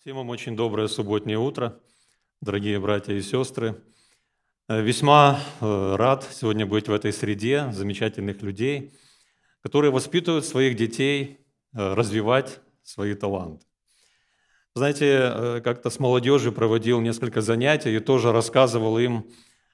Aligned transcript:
Всем 0.00 0.16
вам 0.16 0.30
очень 0.30 0.56
доброе 0.56 0.88
субботнее 0.88 1.36
утро, 1.36 1.78
дорогие 2.40 2.80
братья 2.80 3.12
и 3.12 3.20
сестры. 3.20 3.84
Э, 4.66 4.80
весьма 4.80 5.40
э, 5.60 5.94
рад 5.96 6.26
сегодня 6.32 6.64
быть 6.64 6.88
в 6.88 6.92
этой 6.94 7.12
среде 7.12 7.70
замечательных 7.72 8.40
людей, 8.40 8.94
которые 9.60 9.90
воспитывают 9.90 10.46
своих 10.46 10.74
детей 10.74 11.40
э, 11.74 11.92
развивать 11.92 12.60
свои 12.82 13.12
таланты. 13.12 13.66
Знаете, 14.74 15.60
как-то 15.62 15.90
с 15.90 15.98
молодежью 15.98 16.52
проводил 16.52 17.02
несколько 17.02 17.42
занятий 17.42 17.94
и 17.94 18.00
тоже 18.00 18.32
рассказывал 18.32 18.98
им 18.98 19.26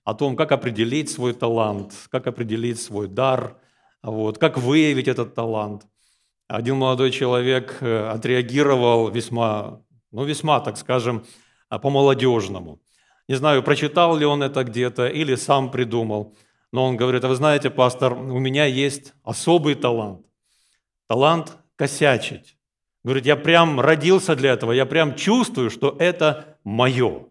о 0.02 0.14
том, 0.14 0.34
как 0.34 0.50
определить 0.50 1.08
свой 1.08 1.34
талант, 1.34 1.92
как 2.10 2.26
определить 2.26 2.80
свой 2.82 3.06
дар, 3.06 3.60
вот, 4.02 4.38
как 4.38 4.58
выявить 4.58 5.06
этот 5.06 5.36
талант. 5.36 5.86
Один 6.48 6.78
молодой 6.78 7.12
человек 7.12 7.80
отреагировал 7.80 9.08
весьма 9.08 9.85
ну, 10.16 10.24
весьма, 10.24 10.60
так 10.60 10.78
скажем, 10.78 11.26
а, 11.68 11.78
по-молодежному. 11.78 12.80
Не 13.28 13.34
знаю, 13.34 13.62
прочитал 13.62 14.16
ли 14.16 14.24
он 14.24 14.42
это 14.42 14.64
где-то 14.64 15.08
или 15.08 15.34
сам 15.34 15.70
придумал, 15.70 16.34
но 16.72 16.86
он 16.86 16.96
говорит, 16.96 17.22
а 17.24 17.28
вы 17.28 17.34
знаете, 17.34 17.68
пастор, 17.68 18.14
у 18.14 18.38
меня 18.38 18.64
есть 18.64 19.12
особый 19.24 19.74
талант. 19.74 20.24
Талант 21.06 21.58
косячить. 21.76 22.56
Говорит, 23.04 23.26
я 23.26 23.36
прям 23.36 23.78
родился 23.78 24.34
для 24.34 24.52
этого, 24.52 24.72
я 24.72 24.86
прям 24.86 25.16
чувствую, 25.16 25.68
что 25.68 25.94
это 25.98 26.56
мое. 26.64 27.26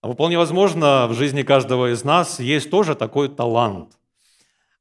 А 0.00 0.10
вполне 0.10 0.38
возможно, 0.38 1.06
в 1.08 1.12
жизни 1.12 1.42
каждого 1.42 1.92
из 1.92 2.04
нас 2.04 2.40
есть 2.40 2.70
тоже 2.70 2.94
такой 2.94 3.28
талант. 3.28 3.98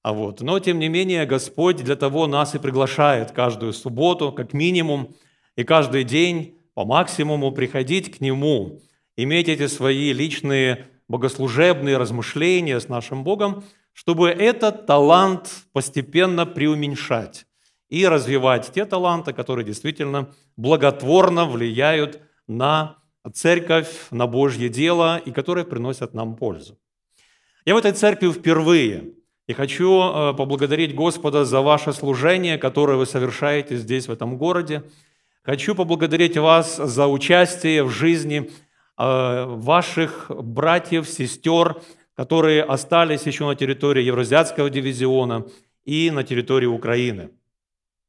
А 0.01 0.13
вот. 0.13 0.39
Но, 0.39 0.59
тем 0.59 0.79
не 0.79 0.87
менее, 0.87 1.25
Господь 1.25 1.83
для 1.83 1.97
того 1.97 2.25
нас 2.25 2.55
и 2.55 2.59
приглашает 2.59 3.31
каждую 3.31 3.73
субботу, 3.73 4.31
как 4.31 4.53
минимум, 4.53 5.13
и 5.57 5.65
каждый 5.65 6.05
день 6.05 6.54
по 6.75 6.85
максимуму 6.85 7.51
приходить 7.51 8.15
к 8.15 8.21
Нему, 8.21 8.81
иметь 9.17 9.49
эти 9.49 9.65
свои 9.65 10.13
личные 10.13 10.87
богослужебные 11.07 11.97
размышления 11.97 12.79
с 12.79 12.89
нашим 12.89 13.23
Богом, 13.23 13.63
чтобы 13.93 14.29
этот 14.29 14.85
талант 14.85 15.49
постепенно 15.71 16.45
преуменьшать 16.45 17.47
и 17.89 18.05
развивать 18.05 18.71
те 18.73 18.85
таланты, 18.85 19.33
которые 19.33 19.65
действительно 19.65 20.33
благотворно 20.57 21.45
влияют 21.45 22.21
на 22.47 22.97
церковь, 23.33 24.07
на 24.11 24.27
Божье 24.27 24.69
дело 24.69 25.17
и 25.17 25.31
которые 25.31 25.65
приносят 25.65 26.13
нам 26.13 26.35
пользу. 26.35 26.77
Я 27.65 27.73
в 27.73 27.77
этой 27.77 27.93
церкви 27.93 28.31
впервые 28.31 29.13
и 29.47 29.53
хочу 29.53 30.01
э, 30.01 30.33
поблагодарить 30.33 30.93
Господа 30.93 31.45
за 31.45 31.61
ваше 31.61 31.93
служение, 31.93 32.57
которое 32.57 32.97
вы 32.97 33.05
совершаете 33.05 33.77
здесь, 33.77 34.07
в 34.07 34.11
этом 34.11 34.37
городе. 34.37 34.83
Хочу 35.45 35.75
поблагодарить 35.75 36.37
вас 36.37 36.77
за 36.77 37.05
участие 37.05 37.83
в 37.83 37.91
жизни 37.91 38.49
э, 38.97 39.45
ваших 39.45 40.31
братьев, 40.35 41.07
сестер, 41.07 41.79
которые 42.15 42.63
остались 42.63 43.27
еще 43.27 43.45
на 43.45 43.53
территории 43.53 44.01
Евразиатского 44.01 44.71
дивизиона 44.71 45.45
и 45.83 46.09
на 46.09 46.23
территории 46.23 46.65
Украины. 46.65 47.29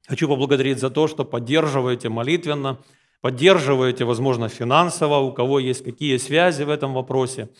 Хочу 0.08 0.28
поблагодарить 0.28 0.78
за 0.78 0.88
то, 0.88 1.08
что 1.08 1.26
поддерживаете 1.26 2.08
молитвенно, 2.08 2.78
поддерживаете, 3.20 4.06
возможно, 4.06 4.48
финансово, 4.48 5.18
у 5.18 5.30
кого 5.30 5.58
есть 5.58 5.84
какие 5.84 6.16
связи 6.16 6.62
в 6.62 6.70
этом 6.70 6.94
вопросе. 6.94 7.50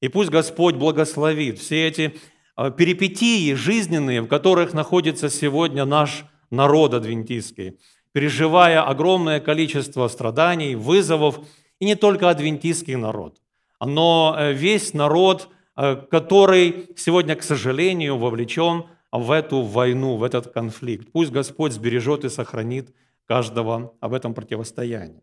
И 0.00 0.08
пусть 0.08 0.30
Господь 0.30 0.74
благословит 0.74 1.60
все 1.60 1.86
эти 1.86 2.16
э, 2.56 2.72
перипетии 2.76 3.54
жизненные, 3.54 4.22
в 4.22 4.26
которых 4.26 4.74
находится 4.74 5.28
сегодня 5.28 5.84
наш 5.84 6.24
народ 6.50 6.94
адвентистский– 6.94 7.78
переживая 8.12 8.82
огромное 8.82 9.40
количество 9.40 10.08
страданий, 10.08 10.74
вызовов, 10.74 11.40
и 11.78 11.84
не 11.84 11.94
только 11.94 12.28
адвентистский 12.28 12.96
народ, 12.96 13.40
но 13.80 14.36
э, 14.38 14.52
весь 14.52 14.92
народ, 14.94 15.48
э, 15.76 15.96
который 16.10 16.90
сегодня, 16.96 17.36
к 17.36 17.42
сожалению, 17.42 18.18
вовлечен 18.18 18.84
в 19.12 19.30
эту 19.30 19.62
войну, 19.62 20.16
в 20.16 20.22
этот 20.22 20.52
конфликт. 20.52 21.10
Пусть 21.12 21.32
Господь 21.32 21.72
сбережет 21.72 22.24
и 22.24 22.28
сохранит 22.28 22.94
каждого 23.26 23.94
об 24.00 24.12
этом 24.12 24.34
противостоянии. 24.34 25.22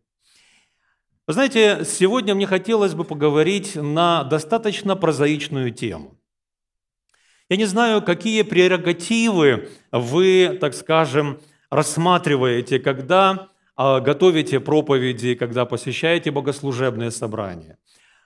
Вы 1.28 1.34
знаете, 1.34 1.84
сегодня 1.84 2.36
мне 2.36 2.48
хотелось 2.48 2.94
бы 2.94 3.04
поговорить 3.04 3.76
на 3.76 4.24
достаточно 4.24 4.96
прозаичную 4.96 5.72
тему. 5.72 6.18
Я 7.50 7.58
не 7.58 7.66
знаю, 7.66 8.02
какие 8.02 8.44
прерогативы 8.44 9.70
вы, 9.92 10.58
так 10.60 10.74
скажем, 10.74 11.40
рассматриваете, 11.70 12.80
когда 12.80 13.50
а, 13.76 14.00
готовите 14.00 14.60
проповеди, 14.60 15.36
когда 15.36 15.66
посещаете 15.66 16.32
богослужебные 16.32 17.12
собрания. 17.12 17.78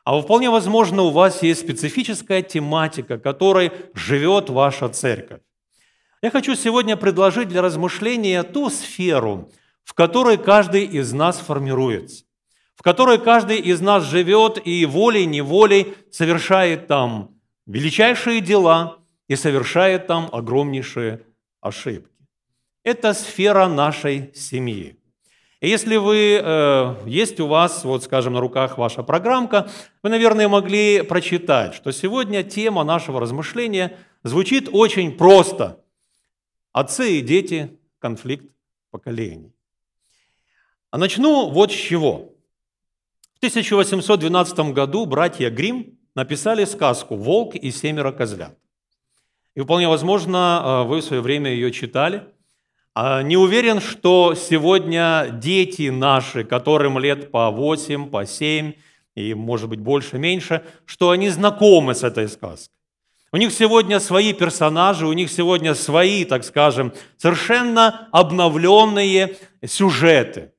А 0.04 0.20
вполне 0.20 0.50
возможно, 0.50 1.04
у 1.04 1.12
вас 1.12 1.44
есть 1.44 1.62
специфическая 1.62 2.42
тематика, 2.42 3.18
которой 3.18 3.72
живет 3.94 4.50
ваша 4.50 4.90
церковь. 4.90 5.42
Я 6.22 6.32
хочу 6.32 6.56
сегодня 6.56 6.98
предложить 6.98 7.50
для 7.50 7.62
размышления 7.62 8.44
ту 8.44 8.70
сферу, 8.70 9.52
в 9.84 9.94
которой 9.94 10.38
каждый 10.38 10.86
из 10.86 11.14
нас 11.14 11.38
формируется, 11.38 12.24
в 12.76 12.84
которой 12.84 13.20
каждый 13.20 13.58
из 13.58 13.82
нас 13.82 14.04
живет 14.06 14.60
и 14.64 14.86
волей-неволей 14.86 15.96
совершает 16.12 16.88
там 16.88 17.32
величайшие 17.66 18.40
дела 18.40 19.00
и 19.28 19.36
совершает 19.36 20.08
там 20.08 20.30
огромнейшие 20.32 21.26
ошибки 21.60 22.11
это 22.84 23.14
сфера 23.14 23.68
нашей 23.68 24.34
семьи. 24.34 24.98
И 25.60 25.70
если 25.70 25.98
вы, 25.98 26.42
э, 26.44 26.96
есть 27.06 27.40
у 27.40 27.46
вас, 27.46 27.84
вот 27.84 28.04
скажем, 28.04 28.34
на 28.34 28.40
руках 28.40 28.80
ваша 28.80 29.04
программка, 29.04 29.70
вы, 30.02 30.10
наверное, 30.10 30.48
могли 30.48 31.04
прочитать, 31.04 31.76
что 31.76 31.92
сегодня 31.92 32.42
тема 32.42 32.84
нашего 32.84 33.20
размышления 33.20 33.98
звучит 34.24 34.70
очень 34.72 35.16
просто. 35.16 35.84
Отцы 36.72 37.20
и 37.20 37.22
дети, 37.22 37.78
конфликт 38.00 38.46
поколений. 38.90 39.54
А 40.90 40.98
начну 40.98 41.50
вот 41.52 41.72
с 41.72 41.76
чего. 41.76 42.34
В 43.36 43.38
1812 43.38 44.74
году 44.74 45.06
братья 45.06 45.52
Грим 45.52 46.00
написали 46.16 46.66
сказку 46.66 47.16
«Волк 47.16 47.56
и 47.56 47.70
семеро 47.70 48.12
козлят». 48.12 48.58
И 49.54 49.62
вполне 49.62 49.88
возможно, 49.88 50.62
э, 50.64 50.88
вы 50.88 51.02
в 51.02 51.04
свое 51.04 51.22
время 51.22 51.52
ее 51.52 51.72
читали– 51.72 52.24
не 52.96 53.38
уверен, 53.38 53.80
что 53.80 54.36
сегодня 54.36 55.28
дети 55.32 55.90
наши, 55.90 56.44
которым 56.44 57.00
лет 57.00 57.32
по 57.32 57.50
8, 57.50 58.10
по 58.10 58.26
7 58.26 58.74
и, 59.16 59.34
может 59.34 59.70
быть, 59.70 59.80
больше, 59.80 60.18
меньше, 60.18 60.64
что 60.86 61.10
они 61.10 61.30
знакомы 61.30 61.96
с 61.96 62.04
этой 62.04 62.28
сказкой. 62.28 62.76
У 63.34 63.38
них 63.38 63.54
сегодня 63.54 64.02
свои 64.02 64.34
персонажи, 64.34 65.08
у 65.08 65.14
них 65.14 65.32
сегодня 65.32 65.74
свои, 65.74 66.26
так 66.26 66.44
скажем, 66.44 66.94
совершенно 67.18 68.10
обновленные 68.12 69.38
сюжеты. 69.66 70.52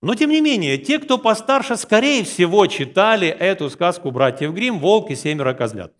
Но, 0.00 0.16
тем 0.16 0.30
не 0.30 0.40
менее, 0.40 0.76
те, 0.76 0.98
кто 0.98 1.18
постарше, 1.18 1.76
скорее 1.76 2.24
всего, 2.24 2.66
читали 2.66 3.28
эту 3.28 3.70
сказку 3.70 4.10
братьев 4.10 4.52
Грим 4.52 4.80
«Волк 4.80 5.10
и 5.10 5.16
семеро 5.16 5.54
козлят». 5.54 5.92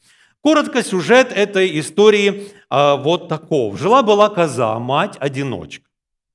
Коротко 0.44 0.82
сюжет 0.82 1.32
этой 1.34 1.80
истории 1.80 2.48
а, 2.68 2.96
вот 2.96 3.28
таков. 3.28 3.78
Жила-была 3.78 4.28
коза, 4.28 4.78
мать-одиночка. 4.78 5.86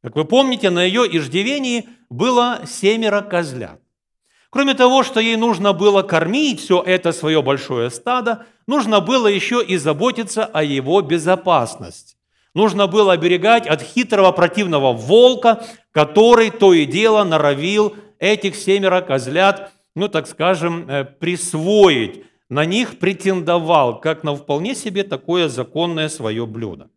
Как 0.01 0.15
вы 0.15 0.25
помните, 0.25 0.71
на 0.71 0.83
ее 0.83 1.03
иждивении 1.15 1.87
было 2.09 2.61
семеро 2.65 3.21
козлят. 3.21 3.79
Кроме 4.49 4.73
того, 4.73 5.03
что 5.03 5.19
ей 5.19 5.35
нужно 5.35 5.73
было 5.73 6.01
кормить 6.01 6.59
все 6.59 6.81
это 6.81 7.11
свое 7.11 7.43
большое 7.43 7.91
стадо, 7.91 8.47
нужно 8.65 8.99
было 8.99 9.27
еще 9.27 9.63
и 9.63 9.77
заботиться 9.77 10.43
о 10.43 10.63
его 10.63 11.01
безопасности. 11.01 12.17
Нужно 12.55 12.87
было 12.87 13.13
оберегать 13.13 13.67
от 13.67 13.83
хитрого 13.83 14.31
противного 14.31 14.91
волка, 14.91 15.63
который 15.91 16.49
то 16.49 16.73
и 16.73 16.85
дело 16.85 17.23
норовил 17.23 17.95
этих 18.17 18.55
семеро 18.55 19.01
козлят, 19.01 19.71
ну 19.93 20.07
так 20.07 20.25
скажем, 20.25 20.89
э, 20.89 21.05
присвоить 21.05 22.23
на 22.49 22.65
них 22.65 22.97
претендовал, 22.99 24.01
как 24.01 24.23
на 24.23 24.35
вполне 24.35 24.75
себе 24.75 25.03
такое 25.03 25.47
законное 25.47 26.09
свое 26.09 26.45
блюдо. 26.45 26.89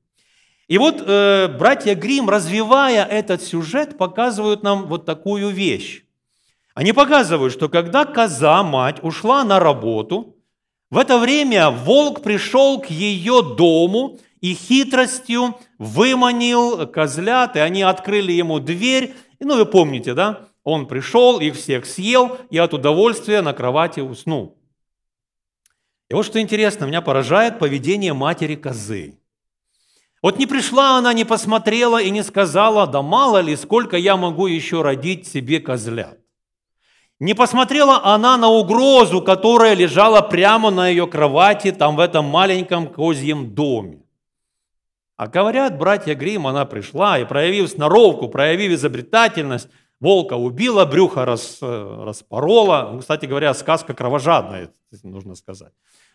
И 0.69 0.79
вот 0.79 1.03
э, 1.07 1.49
братья 1.49 1.95
Грим, 1.95 2.31
развивая 2.31 3.05
этот 3.05 3.43
сюжет, 3.43 3.99
показывают 3.99 4.63
нам 4.63 4.87
вот 4.87 5.05
такую 5.05 5.51
вещь. 5.51 6.05
Они 6.75 6.95
показывают, 6.95 7.53
что 7.53 7.69
когда 7.69 8.07
коза, 8.07 8.63
мать, 8.63 8.97
ушла 9.03 9.45
на 9.45 9.61
работу, 9.61 10.37
в 10.91 10.97
это 10.97 11.19
время 11.19 11.71
волк 11.71 12.23
пришел 12.23 12.81
к 12.81 12.87
ее 12.87 13.43
дому 13.43 14.19
и 14.41 14.55
хитростью 14.55 15.57
выманил 15.79 16.87
козлят, 16.87 17.57
и 17.57 17.61
они 17.61 17.83
открыли 17.83 18.33
ему 18.33 18.59
дверь. 18.59 19.15
И, 19.39 19.45
ну, 19.45 19.57
вы 19.57 19.67
помните, 19.67 20.15
да? 20.15 20.49
Он 20.65 20.87
пришел, 20.87 21.41
их 21.41 21.57
всех 21.57 21.85
съел 21.85 22.39
и 22.51 22.57
от 22.57 22.73
удовольствия 22.73 23.43
на 23.43 23.53
кровати 23.53 24.01
уснул. 24.01 24.57
И 26.13 26.15
вот 26.15 26.27
что 26.27 26.39
интересно, 26.43 26.85
меня 26.85 27.01
поражает 27.01 27.59
поведение 27.59 28.13
матери 28.13 28.55
козы. 28.55 29.19
Вот 30.21 30.39
не 30.39 30.47
пришла 30.47 30.99
она, 30.99 31.15
не 31.15 31.25
посмотрела 31.25 32.03
и 32.03 32.11
не 32.11 32.23
сказала, 32.23 32.87
да 32.87 33.01
мало 33.01 33.39
ли, 33.39 33.57
сколько 33.57 33.97
я 33.97 34.19
могу 34.19 34.47
еще 34.47 34.83
родить 34.83 35.27
себе 35.27 35.59
козлят. 35.59 36.19
Не 37.19 37.33
посмотрела 37.33 38.05
она 38.05 38.37
на 38.37 38.51
угрозу, 38.51 39.23
которая 39.23 39.73
лежала 39.73 40.21
прямо 40.21 40.71
на 40.71 40.87
ее 40.87 41.07
кровати, 41.07 41.73
там 41.73 41.97
в 41.97 42.01
этом 42.01 42.27
маленьком 42.27 42.89
козьем 42.89 43.55
доме. 43.55 44.03
А 45.17 45.29
говорят, 45.29 45.79
братья 45.79 46.15
Грим, 46.15 46.47
она 46.47 46.67
пришла 46.67 47.21
и, 47.21 47.25
проявив 47.25 47.71
сноровку, 47.71 48.29
проявив 48.29 48.73
изобретательность, 48.73 49.71
волка 49.99 50.35
убила, 50.35 50.85
брюхо 50.85 51.25
рас, 51.25 51.57
э, 51.63 52.05
распорола. 52.05 52.91
Ну, 52.93 52.99
кстати 52.99 53.25
говоря, 53.25 53.55
сказка 53.55 53.95
кровожадная, 53.95 54.75
нужно 55.03 55.37
сказать. 55.37 55.73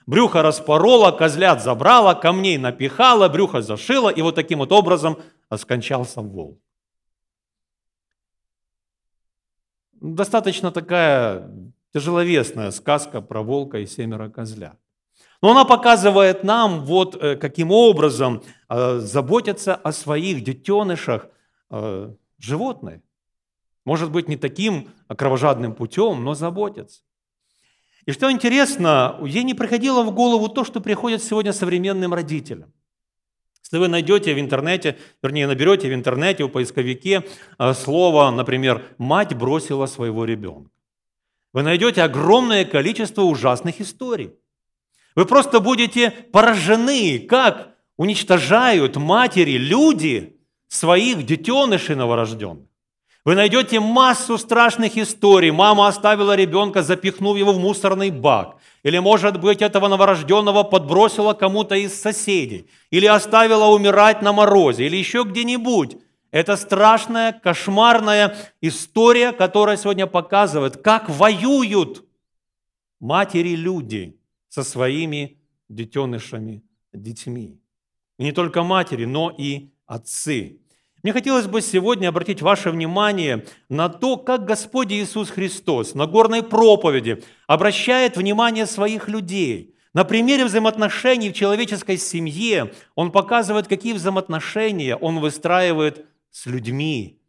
Брюхо 0.08 0.42
распорола, 0.42 1.12
козлят 1.12 1.62
забрала, 1.62 2.16
камней 2.16 2.58
напихала, 2.58 3.28
брюхо 3.28 3.62
зашила, 3.62 4.10
и 4.10 4.22
вот 4.22 4.36
таким 4.36 4.60
вот 4.60 4.72
образом 4.72 5.18
скончался 5.54 6.22
волк. 6.22 6.58
Достаточно 9.92 10.72
такая 10.72 11.52
тяжеловесная 11.94 12.72
сказка 12.72 13.22
про 13.22 13.42
волка 13.42 13.80
и 13.80 13.86
семеро 13.86 14.30
козлят. 14.30 14.80
Но 15.42 15.52
она 15.52 15.66
показывает 15.66 16.44
нам, 16.44 16.86
вот 16.86 17.16
э, 17.16 17.36
каким 17.36 17.72
образом 17.72 18.44
э, 18.70 19.00
заботятся 19.00 19.76
о 19.76 19.92
своих 19.92 20.44
детенышах 20.44 21.28
э, 21.70 22.14
животные. 22.38 23.02
Может 23.84 24.12
быть, 24.12 24.30
не 24.30 24.38
таким 24.38 24.90
кровожадным 25.08 25.76
путем, 25.76 26.24
но 26.24 26.34
заботятся. 26.34 27.02
И 28.08 28.14
что 28.14 28.32
интересно, 28.32 29.20
ей 29.22 29.44
не 29.44 29.54
приходило 29.54 30.02
в 30.02 30.12
голову 30.12 30.48
то, 30.48 30.64
что 30.64 30.80
приходит 30.80 31.22
сегодня 31.22 31.52
современным 31.52 32.14
родителям. 32.14 32.74
Если 33.62 33.78
вы 33.78 33.90
найдете 33.90 34.34
в 34.34 34.40
интернете, 34.40 34.98
вернее, 35.22 35.46
наберете 35.46 35.90
в 35.90 35.94
интернете, 35.94 36.46
в 36.46 36.48
поисковике 36.48 37.26
слово, 37.74 38.32
например, 38.32 38.82
«мать 38.98 39.36
бросила 39.36 39.88
своего 39.88 40.24
ребенка», 40.24 40.72
вы 41.52 41.64
найдете 41.64 42.02
огромное 42.02 42.64
количество 42.64 43.24
ужасных 43.24 43.82
историй. 43.82 44.32
Вы 45.16 45.26
просто 45.26 45.60
будете 45.60 46.12
поражены, 46.12 47.20
как 47.20 47.76
уничтожают 47.98 48.96
матери, 48.96 49.58
люди 49.58 50.40
своих 50.70 51.26
детенышей 51.26 51.96
новорожденных. 51.96 52.68
Вы 53.28 53.36
найдете 53.36 53.82
массу 53.82 54.38
страшных 54.38 54.98
историй. 54.98 55.52
Мама 55.52 55.90
оставила 55.90 56.34
ребенка, 56.34 56.82
запихнув 56.82 57.36
его 57.36 57.52
в 57.52 57.60
мусорный 57.60 58.10
бак. 58.10 58.56
Или, 58.84 59.00
может 59.00 59.42
быть, 59.42 59.62
этого 59.62 59.90
новорожденного 59.90 60.64
подбросила 60.64 61.34
кому-то 61.34 61.76
из 61.76 61.94
соседей. 62.02 62.70
Или 62.90 63.06
оставила 63.06 63.66
умирать 63.66 64.22
на 64.22 64.32
морозе. 64.32 64.86
Или 64.86 64.96
еще 64.96 65.26
где-нибудь. 65.26 65.98
Это 66.32 66.56
страшная, 66.56 67.34
кошмарная 67.34 68.34
история, 68.62 69.34
которая 69.34 69.76
сегодня 69.76 70.08
показывает, 70.08 70.78
как 70.78 71.10
воюют 71.10 72.06
матери-люди 73.02 74.18
со 74.48 74.64
своими 74.64 75.38
детенышами, 75.68 76.64
детьми. 76.94 77.60
И 78.20 78.24
не 78.24 78.32
только 78.32 78.64
матери, 78.64 79.04
но 79.04 79.36
и 79.38 79.68
отцы. 79.86 80.62
Мне 81.04 81.14
хотелось 81.14 81.46
бы 81.46 81.62
сегодня 81.62 82.10
обратить 82.10 82.42
ваше 82.42 82.72
внимание 82.72 83.46
на 83.70 83.88
то, 83.88 84.18
как 84.18 84.46
Господь 84.46 84.92
Иисус 84.92 85.30
Христос 85.30 85.94
на 85.94 86.08
горной 86.08 86.42
проповеди 86.42 87.24
обращает 87.46 88.18
внимание 88.18 88.66
своих 88.66 89.08
людей. 89.08 89.76
На 89.94 90.04
примере 90.04 90.46
взаимоотношений 90.46 91.30
в 91.30 91.34
человеческой 91.34 91.98
семье 91.98 92.74
Он 92.96 93.12
показывает, 93.12 93.68
какие 93.68 93.94
взаимоотношения 93.94 94.96
Он 94.96 95.20
выстраивает 95.20 96.06
с 96.32 96.46
людьми. 96.48 97.20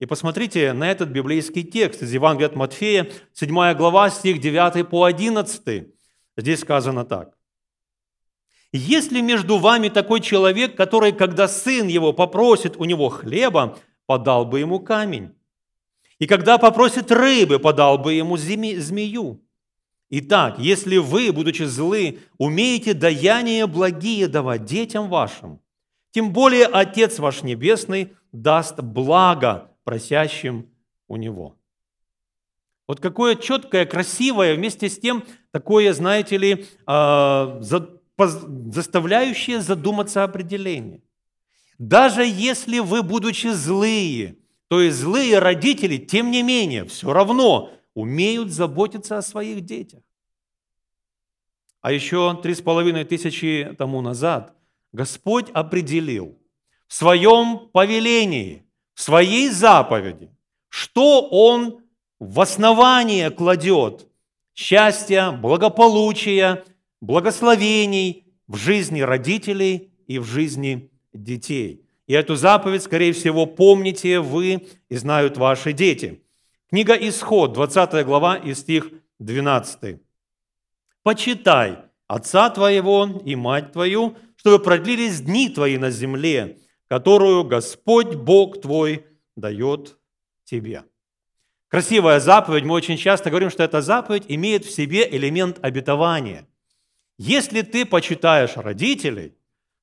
И 0.00 0.06
посмотрите 0.06 0.72
на 0.74 0.90
этот 0.90 1.08
библейский 1.08 1.64
текст 1.64 2.02
из 2.02 2.12
Евангелия 2.12 2.48
от 2.48 2.56
Матфея, 2.56 3.10
7 3.32 3.74
глава, 3.74 4.10
стих 4.10 4.38
9 4.38 4.88
по 4.88 5.04
11. 5.04 5.88
Здесь 6.36 6.60
сказано 6.60 7.04
так. 7.04 7.37
«Если 8.72 9.20
между 9.20 9.58
вами 9.58 9.88
такой 9.88 10.20
человек, 10.20 10.76
который, 10.76 11.12
когда 11.12 11.48
сын 11.48 11.86
его 11.86 12.12
попросит 12.12 12.76
у 12.76 12.84
него 12.84 13.08
хлеба, 13.08 13.78
подал 14.06 14.44
бы 14.44 14.60
ему 14.60 14.80
камень, 14.80 15.34
и 16.18 16.26
когда 16.26 16.58
попросит 16.58 17.10
рыбы, 17.12 17.58
подал 17.58 17.98
бы 17.98 18.12
ему 18.14 18.36
змею. 18.36 19.40
Итак, 20.10 20.58
если 20.58 20.96
вы, 20.96 21.32
будучи 21.32 21.62
злы, 21.64 22.20
умеете 22.38 22.94
даяние 22.94 23.66
благие 23.66 24.26
давать 24.26 24.64
детям 24.64 25.08
вашим, 25.08 25.60
тем 26.10 26.32
более 26.32 26.66
Отец 26.66 27.18
ваш 27.18 27.42
Небесный 27.42 28.14
даст 28.32 28.80
благо 28.80 29.70
просящим 29.84 30.70
у 31.06 31.16
Него. 31.16 31.54
Вот 32.86 33.00
какое 33.00 33.34
четкое, 33.36 33.84
красивое, 33.84 34.54
вместе 34.54 34.88
с 34.88 34.98
тем 34.98 35.22
такое, 35.50 35.92
знаете 35.92 36.38
ли, 36.38 36.66
а, 36.86 37.58
заставляющее 38.26 39.60
задуматься 39.60 40.24
определение. 40.24 41.02
Даже 41.78 42.24
если 42.24 42.80
вы, 42.80 43.02
будучи 43.02 43.48
злые, 43.48 44.36
то 44.68 44.80
есть 44.80 44.98
злые 44.98 45.38
родители, 45.38 45.96
тем 45.96 46.30
не 46.30 46.42
менее, 46.42 46.84
все 46.84 47.12
равно 47.12 47.70
умеют 47.94 48.50
заботиться 48.50 49.18
о 49.18 49.22
своих 49.22 49.62
детях. 49.62 50.02
А 51.80 51.92
еще 51.92 52.38
три 52.42 52.54
с 52.54 52.60
половиной 52.60 53.04
тысячи 53.04 53.74
тому 53.78 54.00
назад 54.00 54.54
Господь 54.92 55.48
определил 55.50 56.36
в 56.88 56.94
своем 56.94 57.68
повелении, 57.72 58.66
в 58.94 59.02
своей 59.02 59.48
заповеди, 59.48 60.30
что 60.68 61.28
Он 61.30 61.80
в 62.18 62.40
основание 62.40 63.30
кладет 63.30 64.08
счастья, 64.54 65.30
благополучия, 65.30 66.64
благословений 67.00 68.26
в 68.46 68.56
жизни 68.56 69.00
родителей 69.00 69.92
и 70.06 70.18
в 70.18 70.24
жизни 70.24 70.90
детей. 71.12 71.84
И 72.06 72.14
эту 72.14 72.36
заповедь, 72.36 72.82
скорее 72.82 73.12
всего, 73.12 73.46
помните 73.46 74.20
вы 74.20 74.66
и 74.88 74.96
знают 74.96 75.36
ваши 75.36 75.72
дети. 75.72 76.22
Книга 76.70 76.94
Исход, 76.94 77.52
20 77.52 78.04
глава 78.06 78.36
и 78.36 78.54
стих 78.54 78.90
12. 79.18 80.00
«Почитай 81.02 81.78
отца 82.06 82.50
твоего 82.50 83.22
и 83.24 83.36
мать 83.36 83.72
твою, 83.72 84.16
чтобы 84.36 84.58
продлились 84.58 85.20
дни 85.20 85.48
твои 85.48 85.76
на 85.76 85.90
земле, 85.90 86.58
которую 86.88 87.44
Господь 87.44 88.14
Бог 88.14 88.60
твой 88.60 89.06
дает 89.36 89.98
тебе». 90.44 90.84
Красивая 91.68 92.18
заповедь, 92.18 92.64
мы 92.64 92.74
очень 92.74 92.96
часто 92.96 93.28
говорим, 93.28 93.50
что 93.50 93.62
эта 93.62 93.82
заповедь 93.82 94.24
имеет 94.28 94.64
в 94.64 94.70
себе 94.70 95.06
элемент 95.10 95.58
обетования. 95.60 96.46
Если 97.18 97.62
ты 97.62 97.84
почитаешь 97.84 98.56
родителей, 98.56 99.34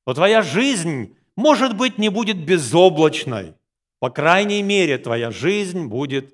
то 0.06 0.14
твоя 0.14 0.42
жизнь, 0.42 1.16
может 1.36 1.76
быть, 1.76 1.98
не 1.98 2.10
будет 2.10 2.38
безоблачной. 2.38 3.56
По 4.00 4.10
крайней 4.10 4.64
мере, 4.64 4.98
твоя 4.98 5.32
жизнь 5.32 5.86
будет 5.86 6.34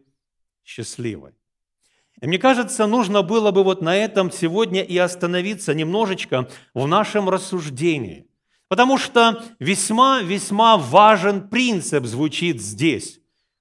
счастливой. 0.64 1.32
И 2.22 2.28
мне 2.28 2.38
кажется, 2.38 2.86
нужно 2.86 3.24
было 3.24 3.50
бы 3.50 3.64
вот 3.64 3.82
на 3.82 3.96
этом 3.96 4.32
сегодня 4.32 4.84
и 4.84 4.96
остановиться 4.98 5.74
немножечко 5.74 6.48
в 6.76 6.88
нашем 6.88 7.30
рассуждении. 7.30 8.28
Потому 8.68 9.00
что 9.00 9.44
весьма-весьма 9.60 10.78
важен 10.78 11.50
принцип 11.50 12.06
звучит 12.06 12.62
здесь. 12.62 13.20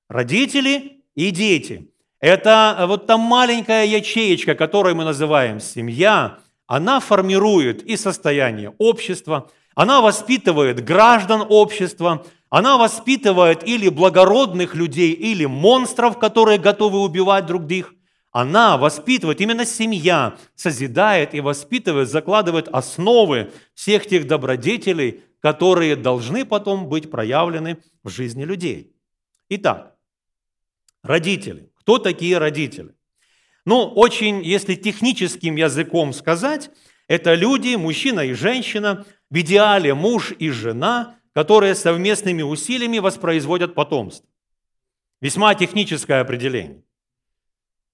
Родители 0.08 1.02
и 1.14 1.30
дети. 1.30 1.90
Это 2.20 2.84
вот 2.86 3.06
та 3.06 3.16
маленькая 3.16 3.86
ячеечка, 3.86 4.54
которую 4.54 4.94
мы 4.94 5.04
называем 5.04 5.58
семья, 5.58 6.39
она 6.70 7.00
формирует 7.00 7.82
и 7.82 7.96
состояние 7.96 8.72
общества, 8.78 9.50
она 9.74 10.00
воспитывает 10.00 10.84
граждан 10.84 11.44
общества, 11.48 12.24
она 12.48 12.76
воспитывает 12.76 13.66
или 13.66 13.88
благородных 13.88 14.76
людей, 14.76 15.12
или 15.12 15.46
монстров, 15.46 16.20
которые 16.20 16.58
готовы 16.58 17.00
убивать 17.00 17.46
друг 17.46 17.62
других. 17.62 17.92
Она 18.30 18.78
воспитывает, 18.78 19.40
именно 19.40 19.66
семья 19.66 20.36
созидает 20.54 21.34
и 21.34 21.40
воспитывает, 21.40 22.08
закладывает 22.08 22.68
основы 22.68 23.50
всех 23.74 24.06
тех 24.06 24.28
добродетелей, 24.28 25.24
которые 25.40 25.96
должны 25.96 26.44
потом 26.44 26.88
быть 26.88 27.10
проявлены 27.10 27.78
в 28.04 28.10
жизни 28.10 28.44
людей. 28.44 28.94
Итак, 29.48 29.96
Родители. 31.02 31.72
Кто 31.80 31.98
такие 31.98 32.38
родители? 32.38 32.94
Ну, 33.70 33.84
очень, 33.84 34.42
если 34.42 34.74
техническим 34.74 35.54
языком 35.54 36.12
сказать, 36.12 36.70
это 37.06 37.34
люди, 37.34 37.76
мужчина 37.76 38.22
и 38.22 38.32
женщина, 38.32 39.06
в 39.30 39.40
идеале 39.40 39.94
муж 39.94 40.32
и 40.36 40.50
жена, 40.50 41.14
которые 41.32 41.76
совместными 41.76 42.42
усилиями 42.42 42.98
воспроизводят 42.98 43.76
потомство. 43.76 44.26
Весьма 45.20 45.54
техническое 45.54 46.20
определение. 46.20 46.82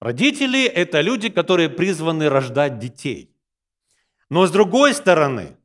Родители– 0.01 0.65
это 0.65 1.01
люди, 1.01 1.29
которые 1.29 1.69
призваны 1.69 2.27
рождать 2.27 2.79
детей. 2.79 3.29
Но 4.31 4.47
с 4.47 4.51
другой 4.51 4.95
стороны, 4.95 5.57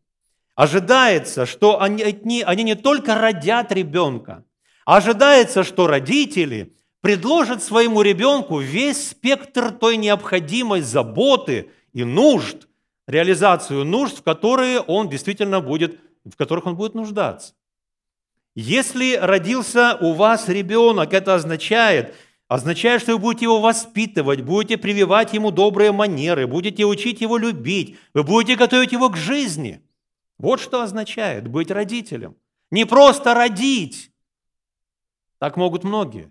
ожидается, 0.54 1.46
что 1.46 1.80
они, 1.80 2.02
они 2.42 2.62
не 2.64 2.74
только 2.74 3.18
родят 3.18 3.72
ребенка, 3.72 4.44
а 4.84 4.98
ожидается, 4.98 5.64
что 5.64 5.86
родители 5.86 6.76
предложит 7.02 7.62
своему 7.62 8.00
ребенку 8.00 8.60
весь 8.60 9.10
спектр 9.10 9.72
той 9.72 9.98
необходимой 9.98 10.80
заботы 10.80 11.68
и 11.92 12.04
нужд, 12.04 12.68
реализацию 13.06 13.84
нужд, 13.84 14.20
в 14.20 14.22
которые 14.22 14.80
он 14.80 15.10
действительно 15.10 15.60
будет, 15.60 16.00
в 16.24 16.36
которых 16.36 16.64
он 16.64 16.76
будет 16.76 16.94
нуждаться. 16.94 17.54
Если 18.54 19.16
родился 19.16 19.98
у 20.00 20.12
вас 20.12 20.48
ребенок, 20.48 21.12
это 21.12 21.34
означает, 21.34 22.14
означает, 22.48 23.02
что 23.02 23.12
вы 23.12 23.18
будете 23.18 23.46
его 23.46 23.60
воспитывать, 23.60 24.42
будете 24.42 24.78
прививать 24.78 25.32
ему 25.32 25.50
добрые 25.50 25.90
манеры, 25.90 26.46
будете 26.46 26.84
учить 26.84 27.20
его 27.20 27.36
любить, 27.36 27.96
вы 28.14 28.22
будете 28.22 28.56
готовить 28.56 28.92
его 28.92 29.08
к 29.10 29.16
жизни. 29.16 29.82
Вот 30.38 30.60
что 30.60 30.82
означает 30.82 31.48
быть 31.48 31.70
родителем. 31.70 32.36
Не 32.70 32.84
просто 32.84 33.34
родить, 33.34 34.12
так 35.38 35.56
могут 35.56 35.82
многие, 35.82 36.30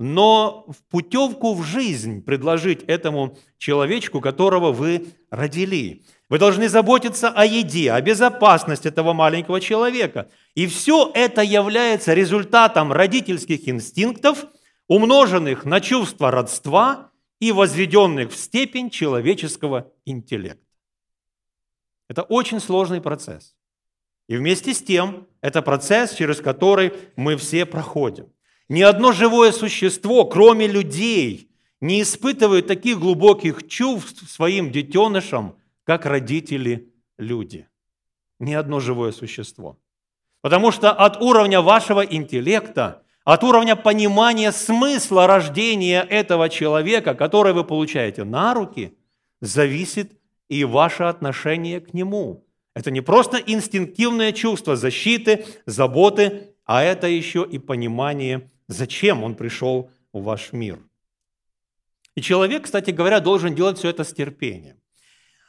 но 0.00 0.64
в 0.66 0.82
путевку 0.90 1.52
в 1.52 1.62
жизнь 1.62 2.22
предложить 2.22 2.82
этому 2.84 3.36
человечку, 3.58 4.22
которого 4.22 4.72
вы 4.72 5.08
родили. 5.28 6.04
Вы 6.30 6.38
должны 6.38 6.70
заботиться 6.70 7.28
о 7.28 7.44
еде, 7.44 7.92
о 7.92 8.00
безопасности 8.00 8.88
этого 8.88 9.12
маленького 9.12 9.60
человека. 9.60 10.30
И 10.54 10.66
все 10.66 11.12
это 11.14 11.42
является 11.42 12.14
результатом 12.14 12.92
родительских 12.92 13.68
инстинктов, 13.68 14.46
умноженных 14.88 15.66
на 15.66 15.82
чувство 15.82 16.30
родства 16.30 17.10
и 17.38 17.52
возведенных 17.52 18.32
в 18.32 18.36
степень 18.36 18.88
человеческого 18.88 19.92
интеллекта. 20.06 20.64
Это 22.08 22.22
очень 22.22 22.60
сложный 22.60 23.02
процесс. 23.02 23.54
И 24.28 24.36
вместе 24.38 24.72
с 24.72 24.82
тем, 24.82 25.26
это 25.42 25.60
процесс, 25.60 26.14
через 26.14 26.40
который 26.40 26.94
мы 27.16 27.36
все 27.36 27.66
проходим. 27.66 28.32
Ни 28.70 28.82
одно 28.82 29.10
живое 29.10 29.50
существо, 29.50 30.24
кроме 30.24 30.68
людей, 30.68 31.50
не 31.80 32.02
испытывает 32.02 32.68
таких 32.68 33.00
глубоких 33.00 33.66
чувств 33.66 34.30
своим 34.30 34.70
детенышам, 34.70 35.56
как 35.82 36.06
родители-люди. 36.06 37.66
Ни 38.38 38.54
одно 38.54 38.78
живое 38.78 39.10
существо. 39.10 39.76
Потому 40.40 40.70
что 40.70 40.92
от 40.92 41.20
уровня 41.20 41.60
вашего 41.60 42.00
интеллекта, 42.02 43.02
от 43.24 43.42
уровня 43.42 43.74
понимания 43.74 44.52
смысла 44.52 45.26
рождения 45.26 46.06
этого 46.08 46.48
человека, 46.48 47.14
который 47.14 47.52
вы 47.52 47.64
получаете 47.64 48.22
на 48.22 48.54
руки, 48.54 48.96
зависит 49.40 50.12
и 50.48 50.62
ваше 50.62 51.02
отношение 51.02 51.80
к 51.80 51.92
нему. 51.92 52.46
Это 52.76 52.92
не 52.92 53.00
просто 53.00 53.38
инстинктивное 53.38 54.30
чувство 54.30 54.76
защиты, 54.76 55.44
заботы, 55.66 56.54
а 56.64 56.84
это 56.84 57.08
еще 57.08 57.44
и 57.50 57.58
понимание, 57.58 58.48
зачем 58.70 59.22
он 59.22 59.34
пришел 59.34 59.90
в 60.12 60.22
ваш 60.22 60.52
мир. 60.52 60.78
И 62.14 62.22
человек, 62.22 62.64
кстати 62.64 62.90
говоря, 62.90 63.20
должен 63.20 63.54
делать 63.54 63.78
все 63.78 63.90
это 63.90 64.04
с 64.04 64.12
терпением. 64.12 64.76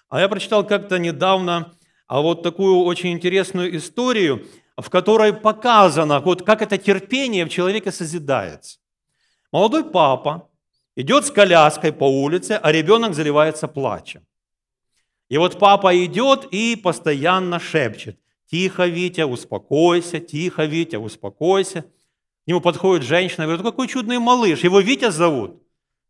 А 0.10 0.20
я 0.20 0.28
прочитал 0.28 0.66
как-то 0.68 1.00
недавно 1.00 1.74
а 2.12 2.20
вот 2.20 2.44
такую 2.44 2.84
очень 2.84 3.14
интересную 3.14 3.74
историю, 3.78 4.46
в 4.76 4.90
которой 4.90 5.32
показано, 5.32 6.20
вот 6.20 6.44
как 6.44 6.62
это 6.62 6.78
терпение 6.78 7.46
в 7.46 7.50
человеке 7.50 7.90
созидается. 7.90 8.80
Молодой 9.50 9.90
папа 9.90 10.50
идет 10.98 11.26
с 11.26 11.32
коляской 11.32 11.94
по 11.94 12.04
улице, 12.04 12.60
а 12.62 12.70
ребенок 12.74 13.14
заливается 13.14 13.70
плачем. 13.70 14.28
И 15.30 15.38
вот 15.38 15.58
папа 15.58 15.96
идет 16.06 16.50
и 16.52 16.76
постоянно 16.76 17.60
шепчет, 17.62 18.20
тихо, 18.46 18.88
Витя, 18.88 19.22
успокойся, 19.22 20.20
тихо, 20.20 20.66
Витя, 20.66 20.98
успокойся. 20.98 21.86
К 22.44 22.48
нему 22.48 22.62
подходит 22.62 23.06
женщина, 23.06 23.46
говорит, 23.46 23.64
какой 23.64 23.88
чудный 23.88 24.20
малыш, 24.20 24.64
его 24.64 24.80
Витя 24.80 25.12
зовут. 25.12 25.62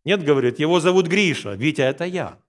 Нет, 0.06 0.24
говорит, 0.24 0.60
его 0.60 0.80
зовут 0.80 1.08
Гриша, 1.08 1.54
Витя 1.54 1.82
это 1.82 2.06
я. 2.06 2.40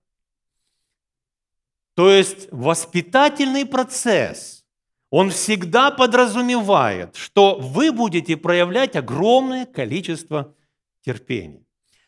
То 1.95 2.09
есть 2.09 2.47
воспитательный 2.51 3.65
процесс, 3.65 4.65
он 5.09 5.29
всегда 5.29 5.91
подразумевает, 5.91 7.15
что 7.15 7.59
вы 7.59 7.91
будете 7.91 8.35
проявлять 8.35 8.95
огромное 8.95 9.65
количество 9.65 10.55
терпения. 11.01 11.63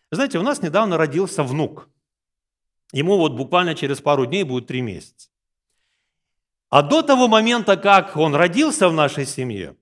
Знаете, 0.09 0.39
у 0.39 0.41
нас 0.41 0.61
недавно 0.61 0.97
родился 0.97 1.43
внук. 1.43 1.89
Ему 2.93 3.17
вот 3.17 3.33
буквально 3.33 3.75
через 3.75 4.01
пару 4.01 4.25
дней 4.25 4.43
будет 4.43 4.67
три 4.67 4.81
месяца. 4.81 5.29
А 6.69 6.81
до 6.81 7.01
того 7.03 7.27
момента, 7.27 7.77
как 7.77 8.15
он 8.17 8.33
родился 8.33 8.89
в 8.89 8.93
нашей 8.93 9.25
семье, 9.25 9.75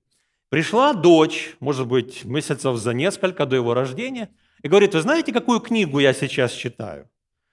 пришла 0.53 0.93
дочь, 0.93 1.55
может 1.59 1.87
быть, 1.87 2.25
месяцев 2.25 2.77
за 2.77 2.93
несколько 2.93 3.47
до 3.47 3.55
его 3.55 3.73
рождения, 3.73 4.29
и 4.61 4.67
говорит, 4.67 4.93
вы 4.93 5.01
знаете, 5.01 5.33
какую 5.33 5.59
книгу 5.59 5.97
я 5.97 6.13
сейчас 6.13 6.51
читаю? 6.51 7.09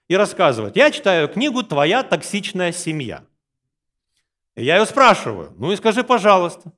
и 0.09 0.17
рассказывает, 0.17 0.77
я 0.77 0.91
читаю 0.91 1.27
книгу 1.27 1.63
«Твоя 1.63 2.03
токсичная 2.03 2.73
семья». 2.73 3.25
И 4.55 4.65
я 4.65 4.77
ее 4.77 4.85
спрашиваю, 4.85 5.55
ну 5.57 5.73
и 5.73 5.77
скажи, 5.77 6.05
пожалуйста, 6.05 6.75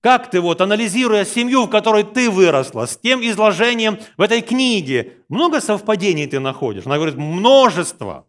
как 0.00 0.28
ты 0.28 0.40
вот, 0.40 0.60
анализируя 0.60 1.24
семью, 1.24 1.66
в 1.66 1.70
которой 1.70 2.02
ты 2.02 2.28
выросла, 2.28 2.86
с 2.86 2.96
тем 2.96 3.20
изложением 3.20 4.00
в 4.16 4.22
этой 4.22 4.40
книге, 4.40 5.18
много 5.28 5.60
совпадений 5.60 6.26
ты 6.26 6.40
находишь? 6.40 6.84
Она 6.84 6.96
говорит, 6.96 7.14
множество. 7.14 8.26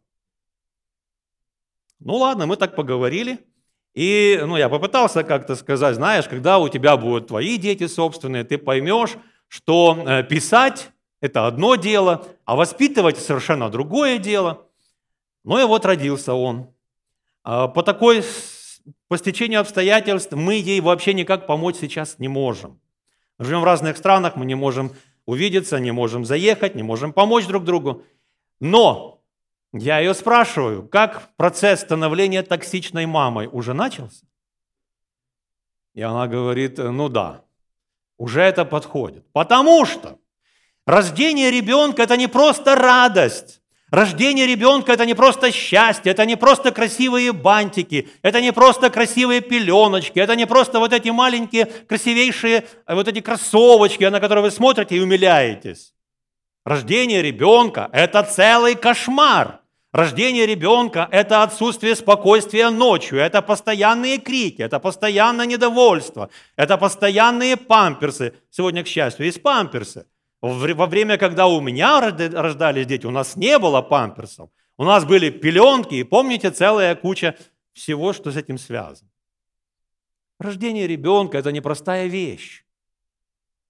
Ну 1.97 2.17
ладно, 2.17 2.45
мы 2.45 2.55
так 2.55 2.75
поговорили. 2.75 3.39
И 3.93 4.39
ну, 4.45 4.55
я 4.55 4.69
попытался 4.69 5.23
как-то 5.23 5.55
сказать, 5.55 5.95
знаешь, 5.95 6.27
когда 6.27 6.59
у 6.59 6.69
тебя 6.69 6.95
будут 6.95 7.27
твои 7.27 7.57
дети 7.57 7.87
собственные, 7.87 8.43
ты 8.45 8.57
поймешь, 8.57 9.17
что 9.47 10.01
э, 10.05 10.23
писать 10.23 10.91
это 11.19 11.45
одно 11.45 11.75
дело, 11.75 12.25
а 12.45 12.55
воспитывать 12.55 13.17
совершенно 13.17 13.69
другое 13.69 14.17
дело. 14.17 14.65
Ну 15.43 15.59
и 15.59 15.65
вот 15.65 15.85
родился 15.85 16.33
он. 16.33 16.73
А 17.43 17.67
по 17.67 17.83
такой, 17.83 18.23
по 19.07 19.17
стечению 19.17 19.61
обстоятельств 19.61 20.31
мы 20.33 20.55
ей 20.55 20.79
вообще 20.79 21.13
никак 21.13 21.45
помочь 21.45 21.75
сейчас 21.79 22.17
не 22.17 22.27
можем. 22.27 22.79
Мы 23.37 23.45
живем 23.45 23.61
в 23.61 23.65
разных 23.65 23.97
странах, 23.97 24.35
мы 24.35 24.45
не 24.45 24.55
можем 24.55 24.91
увидеться, 25.25 25.79
не 25.79 25.91
можем 25.91 26.25
заехать, 26.25 26.75
не 26.75 26.83
можем 26.83 27.13
помочь 27.13 27.45
друг 27.45 27.63
другу. 27.63 28.03
Но 28.59 29.20
я 29.73 29.99
ее 29.99 30.13
спрашиваю, 30.13 30.87
как 30.87 31.35
процесс 31.35 31.81
становления 31.81 32.43
токсичной 32.43 33.05
мамой 33.05 33.47
уже 33.51 33.73
начался? 33.73 34.25
И 35.93 36.01
она 36.01 36.27
говорит, 36.27 36.77
ну 36.77 37.09
да, 37.09 37.43
уже 38.17 38.41
это 38.41 38.65
подходит. 38.65 39.29
Потому 39.33 39.85
что 39.85 40.19
Рождение 40.91 41.51
ребенка– 41.51 42.01
это 42.03 42.17
не 42.17 42.27
просто 42.27 42.75
радость. 42.75 43.61
Рождение 43.91 44.45
ребенка– 44.45 44.91
это 44.93 45.05
не 45.05 45.13
просто 45.13 45.49
счастье, 45.49 46.11
это 46.11 46.25
не 46.25 46.35
просто 46.35 46.71
красивые 46.71 47.31
бантики, 47.31 48.09
это 48.21 48.41
не 48.41 48.51
просто 48.51 48.89
красивые 48.89 49.39
пеленочки, 49.39 50.19
это 50.19 50.35
не 50.35 50.45
просто 50.45 50.79
вот 50.79 50.91
эти 50.91 51.07
маленькие 51.07 51.65
красивейшие 51.65 52.65
э, 52.87 52.95
вот 52.95 53.07
эти 53.07 53.21
кроссовочки, 53.21 54.03
на 54.03 54.19
которые 54.19 54.43
вы 54.43 54.51
смотрите 54.51 54.97
и 54.97 54.99
умиляетесь. 54.99 55.93
Рождение 56.65 57.21
ребенка– 57.21 57.89
это 57.93 58.23
целый 58.23 58.75
кошмар. 58.75 59.60
Рождение 59.91 60.45
ребенка– 60.45 61.09
это 61.11 61.43
отсутствие 61.43 61.97
спокойствия 61.97 62.69
ночью, 62.69 63.19
это 63.19 63.41
постоянные 63.41 64.19
крики, 64.19 64.61
это 64.61 64.79
постоянное 64.79 65.45
недовольство, 65.45 66.29
это 66.55 66.77
постоянные 66.77 67.57
памперсы. 67.57 68.33
Сегодня, 68.49 68.85
к 68.85 68.87
счастью, 68.87 69.25
есть 69.25 69.41
памперсы. 69.41 70.05
Во 70.39 70.85
время, 70.87 71.17
когда 71.17 71.47
у 71.47 71.59
меня 71.59 71.99
рождались 71.99 72.87
дети, 72.87 73.05
у 73.05 73.11
нас 73.11 73.35
не 73.35 73.59
было 73.59 73.81
памперсов. 73.81 74.49
У 74.77 74.85
нас 74.85 75.03
были 75.03 75.29
пеленки, 75.29 75.95
и 75.95 76.03
помните, 76.03 76.51
целая 76.51 76.95
куча 76.95 77.37
всего, 77.73 78.13
что 78.13 78.31
с 78.31 78.37
этим 78.37 78.57
связано. 78.57 79.11
Рождение 80.39 80.87
ребенка– 80.87 81.37
это 81.39 81.51
непростая 81.51 82.07
вещь. 82.07 82.63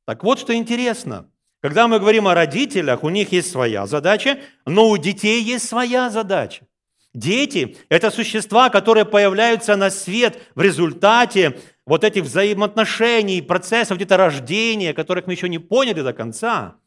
Так 0.05 0.23
вот, 0.23 0.37
что 0.37 0.53
интересно. 0.53 1.30
Когда 1.61 1.87
мы 1.87 1.99
говорим 1.99 2.27
о 2.27 2.33
родителях, 2.33 3.03
у 3.03 3.09
них 3.09 3.31
есть 3.31 3.51
своя 3.51 3.85
задача, 3.85 4.39
но 4.65 4.89
у 4.89 4.97
детей 4.97 5.43
есть 5.43 5.67
своя 5.67 6.09
задача. 6.09 6.65
Дети– 7.13 7.77
это 7.89 8.09
существа, 8.09 8.69
которые 8.69 9.05
появляются 9.05 9.75
на 9.75 9.89
свет 9.89 10.39
в 10.55 10.61
результате 10.61 11.59
вот 11.85 12.03
этих 12.03 12.23
взаимоотношений, 12.23 13.41
процессов 13.41 13.97
где-то 13.97 14.17
рождения, 14.17 14.93
которых 14.93 15.27
мы 15.27 15.33
еще 15.33 15.49
не 15.49 15.59
поняли 15.59 16.01
до 16.01 16.13
конца, 16.13 16.77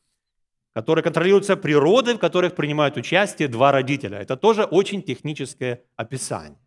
которые 0.73 1.02
контролируются 1.02 1.57
природой, 1.57 2.14
в 2.14 2.19
которых 2.19 2.57
принимают 2.57 2.97
участие 2.97 3.49
два 3.49 3.71
родителя. 3.71 4.19
Это 4.19 4.37
тоже 4.37 4.64
очень 4.64 5.02
техническое 5.02 5.83
описание. 5.95 6.59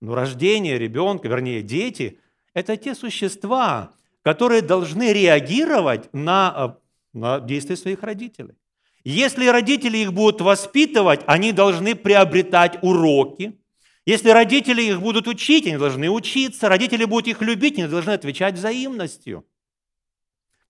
Но 0.00 0.14
рождение 0.14 0.78
ребенка, 0.78 1.28
вернее 1.28 1.62
дети, 1.62 2.18
это 2.54 2.76
те 2.76 2.94
существа, 2.94 3.92
которые 4.22 4.60
должны 4.62 5.12
реагировать 5.12 6.12
на, 6.12 6.54
э, 6.56 6.81
на 7.12 7.40
действия 7.40 7.76
своих 7.76 8.02
родителей. 8.02 8.54
Если 9.04 9.46
родители 9.46 9.98
их 9.98 10.12
будут 10.12 10.40
воспитывать, 10.40 11.20
они 11.26 11.52
должны 11.52 11.94
приобретать 11.94 12.78
уроки, 12.82 13.58
если 14.04 14.30
родители 14.30 14.82
их 14.82 15.00
будут 15.00 15.28
учить, 15.28 15.66
они 15.66 15.76
должны 15.76 16.10
учиться. 16.10 16.68
Родители 16.68 17.04
будут 17.04 17.28
их 17.28 17.40
любить, 17.40 17.78
они 17.78 17.88
должны 17.88 18.10
отвечать 18.10 18.54
взаимностью. 18.54 19.46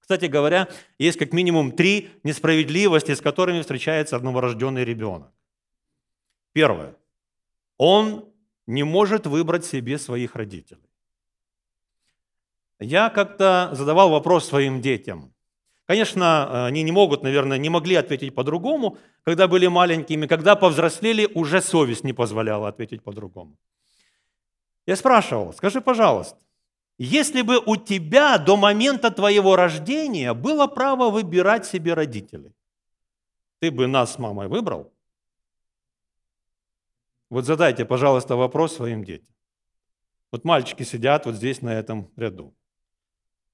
Кстати 0.01 0.27
говоря, 0.27 0.69
есть 0.99 1.19
как 1.19 1.33
минимум 1.33 1.73
три 1.73 2.11
несправедливости, 2.25 3.15
с 3.15 3.21
которыми 3.21 3.63
встречается 3.63 4.19
новорожденный 4.19 4.85
ребенок. 4.85 5.33
Первое. 6.53 6.95
Он 7.79 8.29
не 8.67 8.83
может 8.83 9.27
выбрать 9.27 9.65
себе 9.65 9.99
своих 9.99 10.37
родителей. 10.37 10.91
Я 12.79 13.09
как-то 13.09 13.71
задавал 13.73 14.11
вопрос 14.11 14.47
своим 14.47 14.83
детям. 14.83 15.32
Конечно, 15.87 16.67
они 16.67 16.83
не 16.83 16.93
могут, 16.93 17.23
наверное, 17.23 17.59
не 17.59 17.69
могли 17.69 17.97
ответить 17.97 18.35
по-другому, 18.35 18.99
когда 19.25 19.49
были 19.49 19.67
маленькими, 19.67 20.27
когда 20.27 20.57
повзрослели, 20.57 21.29
уже 21.35 21.61
совесть 21.61 22.05
не 22.05 22.13
позволяла 22.13 22.69
ответить 22.69 23.03
по-другому. 23.03 23.57
Я 24.87 24.97
спрашивал, 24.97 25.53
скажи, 25.53 25.81
пожалуйста, 25.81 26.39
если 26.99 27.43
бы 27.43 27.59
у 27.59 27.77
тебя 27.77 28.39
до 28.39 28.57
момента 28.57 29.11
твоего 29.11 29.57
рождения 29.57 30.35
было 30.35 30.67
право 30.67 31.11
выбирать 31.11 31.67
себе 31.67 31.95
родителей, 31.95 32.53
ты 33.59 33.71
бы 33.71 33.87
нас 33.87 34.15
с 34.15 34.19
мамой 34.19 34.49
выбрал? 34.49 34.93
Вот 37.29 37.45
задайте, 37.45 37.85
пожалуйста, 37.85 38.37
вопрос 38.37 38.77
своим 38.77 39.05
детям. 39.05 39.29
Вот 40.31 40.45
мальчики 40.45 40.83
сидят 40.85 41.27
вот 41.27 41.35
здесь, 41.35 41.63
на 41.63 41.75
этом 41.75 42.11
ряду. 42.17 42.55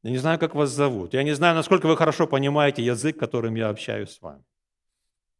Я 0.08 0.12
не 0.12 0.18
знаю, 0.18 0.38
как 0.38 0.54
вас 0.54 0.70
зовут. 0.70 1.12
Я 1.14 1.22
не 1.22 1.34
знаю, 1.34 1.54
насколько 1.54 1.86
вы 1.86 1.94
хорошо 1.94 2.26
понимаете 2.26 2.82
язык, 2.82 3.18
которым 3.18 3.56
я 3.56 3.68
общаюсь 3.68 4.10
с 4.10 4.22
вами. 4.22 4.42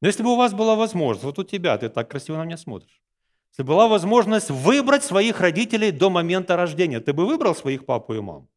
Но 0.03 0.09
если 0.09 0.23
бы 0.23 0.33
у 0.33 0.37
вас 0.37 0.53
была 0.53 0.75
возможность, 0.75 1.25
вот 1.25 1.39
у 1.39 1.45
тебя, 1.45 1.79
ты 1.79 1.89
так 1.89 2.11
красиво 2.11 2.37
на 2.37 2.45
меня 2.45 2.59
смотришь, 2.59 3.03
если 3.51 3.63
была 3.63 3.89
возможность 3.89 4.51
выбрать 4.51 5.05
своих 5.05 5.41
родителей 5.41 5.91
до 5.91 6.11
момента 6.11 6.55
рождения, 6.57 7.01
ты 7.01 7.15
бы 7.15 7.27
выбрал 7.27 7.55
своих 7.55 7.87
папу 7.87 8.15
и 8.15 8.21
маму? 8.21 8.49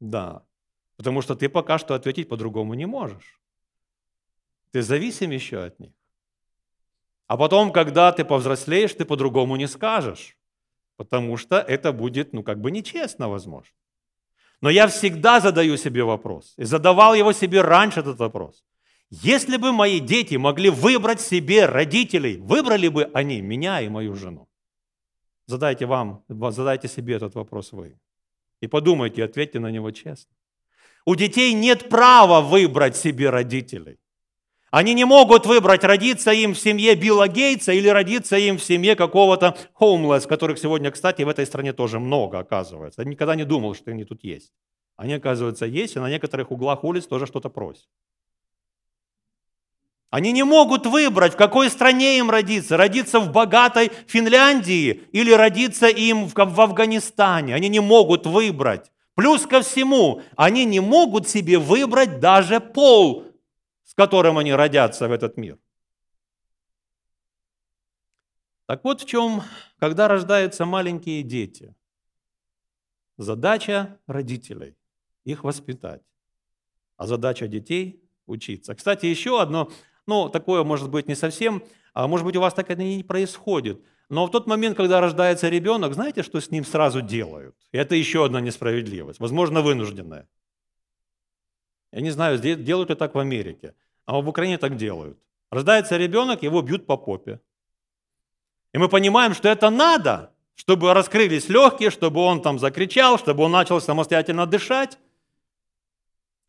Да. 0.00 0.42
Потому 0.96 1.22
что 1.22 1.36
ты 1.36 1.48
пока 1.48 1.78
что 1.78 1.94
ответить 1.94 2.28
по-другому 2.28 2.74
не 2.74 2.86
можешь. 2.86 3.40
Ты 4.72 4.82
зависим 4.82 5.30
еще 5.30 5.64
от 5.66 5.78
них. 5.78 5.92
А 7.28 7.36
потом, 7.36 7.72
когда 7.72 8.10
ты 8.10 8.24
повзрослеешь, 8.24 8.94
ты 8.94 9.04
по-другому 9.04 9.56
не 9.56 9.68
скажешь. 9.68 10.37
Потому 10.98 11.36
что 11.36 11.56
это 11.56 11.92
будет, 11.92 12.32
ну, 12.32 12.42
как 12.42 12.60
бы 12.60 12.72
нечестно, 12.72 13.28
возможно. 13.28 13.72
Но 14.60 14.70
я 14.70 14.86
всегда 14.86 15.40
задаю 15.40 15.76
себе 15.76 16.02
вопрос. 16.02 16.54
И 16.58 16.64
задавал 16.64 17.14
его 17.14 17.32
себе 17.32 17.62
раньше 17.62 18.00
этот 18.00 18.18
вопрос. 18.18 18.64
Если 19.10 19.58
бы 19.58 19.72
мои 19.72 20.00
дети 20.00 20.36
могли 20.36 20.70
выбрать 20.70 21.20
себе 21.20 21.66
родителей, 21.66 22.36
выбрали 22.36 22.88
бы 22.88 23.10
они 23.14 23.40
меня 23.40 23.80
и 23.80 23.88
мою 23.88 24.16
жену? 24.16 24.48
Задайте 25.46 25.86
вам, 25.86 26.24
задайте 26.28 26.88
себе 26.88 27.14
этот 27.14 27.34
вопрос 27.36 27.72
вы. 27.72 27.96
И 28.60 28.66
подумайте, 28.66 29.24
ответьте 29.24 29.60
на 29.60 29.70
него 29.70 29.92
честно. 29.92 30.34
У 31.06 31.14
детей 31.14 31.54
нет 31.54 31.88
права 31.88 32.40
выбрать 32.40 32.96
себе 32.96 33.30
родителей. 33.30 33.98
Они 34.70 34.92
не 34.92 35.04
могут 35.04 35.46
выбрать, 35.46 35.82
родиться 35.82 36.30
им 36.30 36.52
в 36.52 36.58
семье 36.58 36.94
Билла 36.94 37.26
Гейтса 37.26 37.72
или 37.72 37.88
родиться 37.88 38.36
им 38.36 38.58
в 38.58 38.62
семье 38.62 38.96
какого-то 38.96 39.56
homeless, 39.80 40.28
которых 40.28 40.58
сегодня, 40.58 40.90
кстати, 40.90 41.22
в 41.22 41.28
этой 41.28 41.46
стране 41.46 41.72
тоже 41.72 41.98
много, 41.98 42.38
оказывается. 42.38 43.02
Я 43.02 43.08
никогда 43.08 43.34
не 43.34 43.44
думал, 43.44 43.74
что 43.74 43.90
они 43.90 44.04
тут 44.04 44.22
есть. 44.24 44.52
Они, 44.96 45.14
оказывается, 45.14 45.64
есть, 45.64 45.96
и 45.96 46.00
на 46.00 46.10
некоторых 46.10 46.50
углах 46.50 46.84
улиц 46.84 47.06
тоже 47.06 47.26
что-то 47.26 47.48
просят. 47.48 47.86
Они 50.10 50.32
не 50.32 50.42
могут 50.42 50.86
выбрать, 50.86 51.34
в 51.34 51.36
какой 51.36 51.70
стране 51.70 52.18
им 52.18 52.30
родиться. 52.30 52.76
Родиться 52.76 53.20
в 53.20 53.30
богатой 53.30 53.90
Финляндии 54.06 55.02
или 55.12 55.32
родиться 55.32 55.86
им 55.86 56.26
в, 56.26 56.60
Афганистане. 56.60 57.54
Они 57.54 57.68
не 57.68 57.80
могут 57.80 58.26
выбрать. 58.26 58.90
Плюс 59.14 59.46
ко 59.46 59.60
всему, 59.60 60.22
они 60.36 60.64
не 60.64 60.80
могут 60.80 61.28
себе 61.28 61.58
выбрать 61.58 62.20
даже 62.20 62.60
пол, 62.60 63.24
с 63.98 64.00
которым 64.00 64.38
они 64.38 64.52
родятся 64.52 65.08
в 65.08 65.12
этот 65.12 65.36
мир. 65.36 65.58
Так 68.66 68.84
вот 68.84 69.00
в 69.00 69.06
чем, 69.06 69.42
когда 69.80 70.06
рождаются 70.06 70.64
маленькие 70.64 71.24
дети, 71.24 71.74
задача 73.16 73.98
родителей– 74.06 74.76
их 75.24 75.42
воспитать, 75.42 76.02
а 76.96 77.08
задача 77.08 77.48
детей– 77.48 78.00
учиться. 78.26 78.76
Кстати, 78.76 79.06
еще 79.06 79.42
одно 79.42 79.68
ну, 80.06 80.28
такое 80.28 80.62
может 80.62 80.90
быть 80.90 81.08
не 81.08 81.16
совсем, 81.16 81.64
а 81.92 82.06
может 82.06 82.24
быть 82.24 82.36
у 82.36 82.40
вас 82.40 82.54
так 82.54 82.70
это 82.70 82.84
не 82.84 83.02
происходит. 83.02 83.82
Но 84.08 84.26
в 84.26 84.30
тот 84.30 84.46
момент, 84.46 84.76
когда 84.76 85.00
рождается 85.00 85.48
ребенок, 85.48 85.94
знаете, 85.94 86.22
что 86.22 86.40
с 86.40 86.52
ним 86.52 86.64
сразу 86.64 87.02
делают? 87.02 87.56
И 87.72 87.78
это 87.78 87.96
еще 87.96 88.24
одна 88.24 88.40
несправедливость, 88.40 89.18
возможно, 89.18 89.60
вынужденная. 89.60 90.28
Я 91.90 92.00
не 92.00 92.10
знаю, 92.10 92.38
делают 92.38 92.90
ли 92.90 92.94
так 92.94 93.16
в 93.16 93.18
Америке, 93.18 93.74
а 94.08 94.22
в 94.22 94.28
Украине 94.28 94.56
так 94.56 94.76
делают. 94.76 95.18
Рождается 95.50 95.98
ребенок, 95.98 96.42
его 96.42 96.62
бьют 96.62 96.86
по 96.86 96.96
попе. 96.96 97.40
И 98.72 98.78
мы 98.78 98.88
понимаем, 98.88 99.34
что 99.34 99.50
это 99.50 99.68
надо, 99.68 100.32
чтобы 100.54 100.94
раскрылись 100.94 101.50
легкие, 101.50 101.90
чтобы 101.90 102.20
он 102.20 102.40
там 102.40 102.58
закричал, 102.58 103.18
чтобы 103.18 103.44
он 103.44 103.52
начал 103.52 103.82
самостоятельно 103.82 104.46
дышать. 104.46 104.98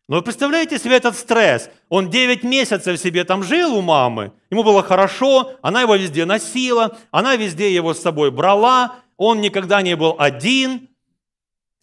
Но 0.08 0.16
вы 0.16 0.22
представляете 0.22 0.80
себе 0.80 0.96
этот 0.96 1.18
стресс? 1.18 1.70
Он 1.90 2.10
9 2.10 2.44
месяцев 2.44 2.98
себе 2.98 3.26
там 3.26 3.44
жил 3.44 3.76
у 3.76 3.82
мамы, 3.82 4.32
ему 4.50 4.64
было 4.64 4.82
хорошо, 4.82 5.52
она 5.62 5.82
его 5.82 5.96
везде 5.96 6.24
носила, 6.24 6.98
она 7.12 7.36
везде 7.36 7.76
его 7.76 7.94
с 7.94 8.00
собой 8.00 8.32
брала, 8.32 8.96
он 9.18 9.42
никогда 9.42 9.82
не 9.82 9.98
был 9.98 10.16
один. 10.18 10.88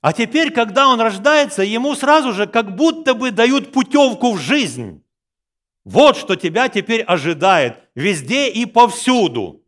А 0.00 0.14
теперь, 0.14 0.52
когда 0.52 0.88
он 0.88 1.02
рождается, 1.02 1.62
ему 1.62 1.94
сразу 1.94 2.32
же 2.32 2.46
как 2.46 2.74
будто 2.74 3.12
бы 3.12 3.30
дают 3.30 3.72
путевку 3.72 4.32
в 4.32 4.40
жизнь. 4.40 5.02
Вот 5.86 6.16
что 6.16 6.34
тебя 6.34 6.68
теперь 6.68 7.02
ожидает 7.02 7.78
везде 7.94 8.50
и 8.50 8.66
повсюду. 8.66 9.62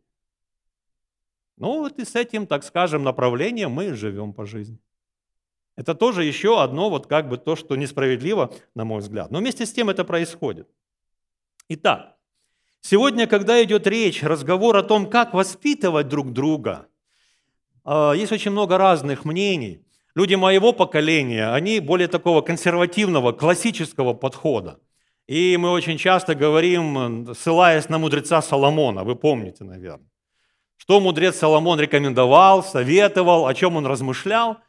Ну 1.55 1.79
вот 1.79 1.97
и 1.97 2.03
с 2.03 2.13
этим, 2.13 2.45
так 2.45 2.65
скажем, 2.65 3.03
направлением 3.03 3.71
мы 3.71 3.93
живем 3.93 4.33
по 4.33 4.45
жизни. 4.45 4.77
Это 5.77 5.95
тоже 5.95 6.25
еще 6.25 6.61
одно, 6.61 6.89
вот 6.89 7.07
как 7.07 7.29
бы 7.29 7.37
то, 7.37 7.55
что 7.55 7.77
несправедливо, 7.77 8.53
на 8.75 8.83
мой 8.83 8.99
взгляд. 8.99 9.31
Но 9.31 9.39
вместе 9.39 9.65
с 9.65 9.71
тем 9.71 9.89
это 9.89 10.03
происходит. 10.03 10.67
Итак, 11.69 12.17
сегодня, 12.81 13.25
когда 13.25 13.63
идет 13.63 13.87
речь, 13.87 14.21
разговор 14.21 14.75
о 14.75 14.83
том, 14.83 15.09
как 15.09 15.33
воспитывать 15.33 16.09
друг 16.09 16.33
друга, 16.33 16.89
а, 17.85 18.11
есть 18.11 18.33
очень 18.33 18.51
много 18.51 18.77
разных 18.77 19.23
мнений. 19.23 19.85
Люди 20.15 20.35
моего 20.35 20.73
поколения, 20.73 21.53
они 21.53 21.79
более 21.79 22.09
такого 22.09 22.41
консервативного, 22.41 23.31
классического 23.31 24.13
подхода. 24.13 24.81
И 25.29 25.57
мы 25.57 25.69
очень 25.69 25.97
часто 25.97 26.33
говорим, 26.33 27.33
ссылаясь 27.35 27.87
на 27.89 27.99
мудреца 27.99 28.41
Соломона, 28.41 29.03
вы 29.03 29.15
помните, 29.15 29.63
наверное, 29.63 30.09
что 30.77 30.99
мудрец 30.99 31.37
Соломон 31.37 31.79
рекомендовал, 31.79 32.63
советовал, 32.63 33.45
о 33.45 33.53
чем 33.53 33.75
он 33.75 33.85
размышлял– 33.85 34.57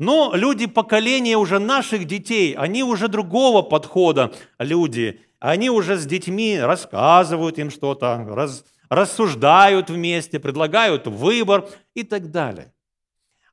но 0.00 0.32
люди 0.34 0.64
поколения 0.64 1.36
уже 1.36 1.58
наших 1.58 2.06
детей, 2.06 2.54
они 2.54 2.82
уже 2.82 3.06
другого 3.06 3.60
подхода 3.60 4.32
люди. 4.58 5.20
Они 5.40 5.68
уже 5.68 5.98
с 5.98 6.06
детьми 6.06 6.58
рассказывают 6.58 7.58
им 7.58 7.70
что-то, 7.70 8.26
раз, 8.30 8.64
рассуждают 8.88 9.90
вместе, 9.90 10.40
предлагают 10.40 11.06
выбор 11.06 11.68
и 11.92 12.02
так 12.02 12.30
далее. 12.30 12.72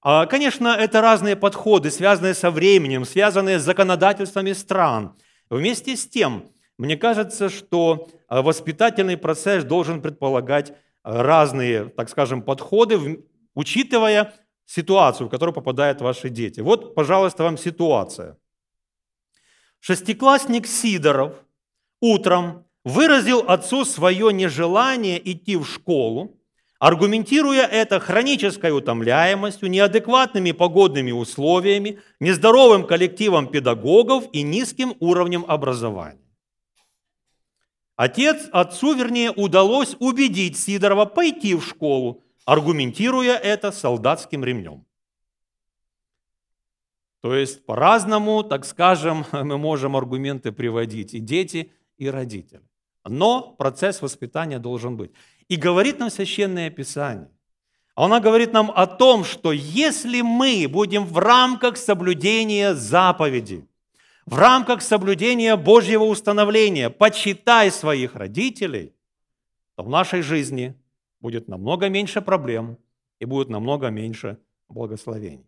А, 0.01 0.25
конечно, 0.25 0.69
это 0.69 1.01
разные 1.01 1.35
подходы, 1.35 1.91
связанные 1.91 2.33
со 2.33 2.49
временем, 2.49 3.03
связанные 3.03 3.59
с 3.59 3.63
законодательствами 3.63 4.53
стран. 4.53 5.17
Вместе 5.49 5.95
с 5.95 6.07
тем, 6.07 6.49
мне 6.77 6.97
кажется, 6.97 7.49
что 7.49 8.09
а, 8.27 8.41
воспитательный 8.41 9.17
процесс 9.17 9.63
должен 9.63 10.01
предполагать 10.01 10.73
разные, 11.03 11.85
так 11.85 12.09
скажем, 12.09 12.41
подходы, 12.41 13.25
учитывая 13.55 14.33
ситуацию, 14.65 15.27
в 15.27 15.29
которую 15.29 15.55
попадают 15.55 16.01
ваши 16.01 16.29
дети. 16.29 16.59
Вот, 16.59 16.93
пожалуйста, 16.95 17.43
вам 17.43 17.57
ситуация. 17.57 18.37
Шестиклассник 19.79 20.67
Сидоров 20.67 21.33
утром 22.01 22.65
выразил 22.83 23.39
отцу 23.47 23.85
свое 23.85 24.33
нежелание 24.33 25.19
идти 25.31 25.55
в 25.55 25.65
школу, 25.65 26.36
аргументируя 26.79 27.65
это 27.65 27.99
хронической 27.99 28.71
утомляемостью, 28.71 29.69
неадекватными 29.69 30.51
погодными 30.51 31.11
условиями, 31.11 31.99
нездоровым 32.19 32.85
коллективом 32.85 33.47
педагогов 33.47 34.25
и 34.31 34.43
низким 34.43 34.95
уровнем 34.99 35.45
образования. 35.47 36.21
Отец, 37.95 38.47
отцу, 38.51 38.93
вернее, 38.93 39.31
удалось 39.31 39.95
убедить 39.99 40.57
Сидорова 40.57 41.05
пойти 41.05 41.55
в 41.55 41.63
школу, 41.63 42.23
аргументируя 42.45 43.35
это 43.35 43.71
солдатским 43.71 44.43
ремнем. 44.43 44.85
То 47.21 47.35
есть 47.35 47.65
по-разному, 47.65 48.43
так 48.43 48.65
скажем, 48.65 49.25
мы 49.31 49.57
можем 49.57 49.95
аргументы 49.95 50.51
приводить 50.51 51.15
и 51.15 51.19
дети, 51.19 51.71
и 51.97 52.07
родители. 52.07 52.61
Но 53.03 53.55
процесс 53.57 54.01
воспитания 54.01 54.59
должен 54.59 54.95
быть. 54.95 55.11
И 55.49 55.55
говорит 55.55 55.99
нам 55.99 56.09
Священное 56.09 56.69
Писание 56.69 57.29
Она 57.95 58.19
говорит 58.19 58.53
нам 58.53 58.71
о 58.71 58.85
том, 58.85 59.23
что 59.23 59.51
если 59.51 60.21
мы 60.21 60.67
будем 60.69 61.05
в 61.05 61.17
рамках 61.17 61.77
соблюдения 61.77 62.75
заповеди, 62.75 63.65
в 64.25 64.35
рамках 64.37 64.81
соблюдения 64.81 65.55
Божьего 65.55 66.03
установления, 66.03 66.89
почитай 66.89 67.71
своих 67.71 68.15
родителей, 68.15 68.93
то 69.75 69.83
в 69.83 69.89
нашей 69.89 70.21
жизни 70.21 70.75
будет 71.21 71.47
намного 71.47 71.87
меньше 71.87 72.21
проблем 72.21 72.77
и 73.19 73.25
будет 73.25 73.49
намного 73.49 73.87
меньше 73.87 74.37
благословений. 74.67 75.45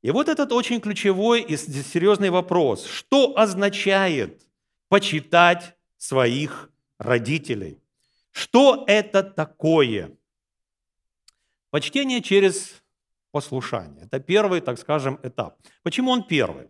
И 0.00 0.10
вот 0.10 0.28
этот 0.28 0.52
очень 0.52 0.80
ключевой 0.80 1.42
и 1.42 1.56
серьезный 1.56 2.30
вопрос. 2.30 2.86
Что 2.86 3.36
означает 3.36 4.46
почитать 4.88 5.76
своих 5.96 6.70
родителей? 6.98 7.78
Что 8.38 8.84
это 8.86 9.24
такое? 9.24 10.16
Почтение 11.70 12.22
через 12.22 12.84
послушание. 13.32 14.04
Это 14.04 14.20
первый, 14.20 14.60
так 14.60 14.78
скажем, 14.78 15.18
этап. 15.24 15.58
Почему 15.82 16.12
он 16.12 16.22
первый? 16.22 16.68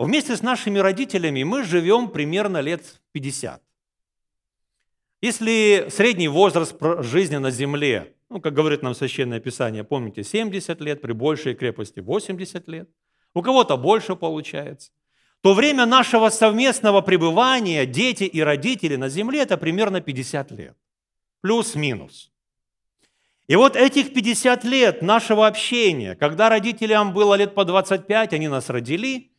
Вместе 0.00 0.34
с 0.34 0.42
нашими 0.42 0.80
родителями 0.80 1.44
мы 1.44 1.62
живем 1.62 2.08
примерно 2.10 2.60
лет 2.60 3.00
50. 3.12 3.62
Если 5.20 5.86
средний 5.88 6.26
возраст 6.26 6.74
жизни 7.04 7.36
на 7.36 7.52
Земле, 7.52 8.16
ну, 8.28 8.40
как 8.40 8.54
говорит 8.54 8.82
нам 8.82 8.96
Священное 8.96 9.38
Писание, 9.38 9.84
помните, 9.84 10.24
70 10.24 10.80
лет, 10.80 11.00
при 11.00 11.12
большей 11.12 11.54
крепости 11.54 12.00
80 12.00 12.66
лет, 12.66 12.90
у 13.34 13.42
кого-то 13.42 13.76
больше 13.76 14.16
получается, 14.16 14.90
то 15.42 15.54
время 15.54 15.86
нашего 15.86 16.28
совместного 16.28 17.02
пребывания, 17.02 17.86
дети 17.86 18.24
и 18.24 18.40
родители 18.40 18.96
на 18.96 19.08
Земле, 19.08 19.42
это 19.42 19.56
примерно 19.56 20.00
50 20.00 20.50
лет. 20.50 20.76
Плюс-минус. 21.40 22.32
И 23.48 23.56
вот 23.56 23.76
этих 23.76 24.12
50 24.12 24.64
лет 24.64 25.02
нашего 25.02 25.46
общения, 25.46 26.14
когда 26.14 26.48
родителям 26.50 27.14
было 27.14 27.34
лет 27.34 27.54
по 27.54 27.64
25, 27.64 28.34
они 28.34 28.48
нас 28.48 28.68
родили, 28.68 29.32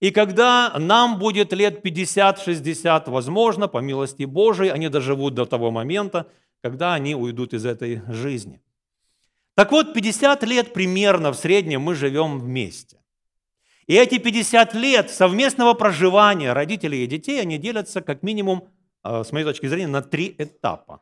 и 0.00 0.10
когда 0.10 0.74
нам 0.78 1.18
будет 1.18 1.52
лет 1.54 1.84
50-60, 1.84 3.10
возможно, 3.10 3.68
по 3.68 3.78
милости 3.78 4.24
Божией, 4.24 4.70
они 4.70 4.88
доживут 4.88 5.34
до 5.34 5.46
того 5.46 5.70
момента, 5.70 6.28
когда 6.62 6.92
они 6.92 7.14
уйдут 7.14 7.54
из 7.54 7.64
этой 7.64 8.02
жизни. 8.08 8.60
Так 9.54 9.70
вот, 9.72 9.94
50 9.94 10.42
лет 10.44 10.72
примерно 10.74 11.32
в 11.32 11.36
среднем 11.36 11.80
мы 11.80 11.94
живем 11.94 12.40
вместе. 12.40 12.98
И 13.86 13.94
эти 13.94 14.18
50 14.18 14.74
лет 14.74 15.10
совместного 15.10 15.74
проживания 15.74 16.52
родителей 16.52 17.04
и 17.04 17.06
детей, 17.06 17.40
они 17.40 17.58
делятся 17.58 18.02
как 18.02 18.22
минимум, 18.22 18.68
э, 19.04 19.22
с 19.24 19.32
моей 19.32 19.44
точки 19.44 19.66
зрения, 19.66 19.88
на 19.88 20.02
три 20.02 20.34
этапа. 20.38 21.00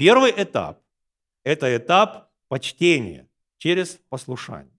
Первый 0.00 0.32
этап– 0.34 0.80
это 1.44 1.76
этап 1.76 2.30
почтения 2.48 3.28
через 3.58 4.00
послушание. 4.08 4.72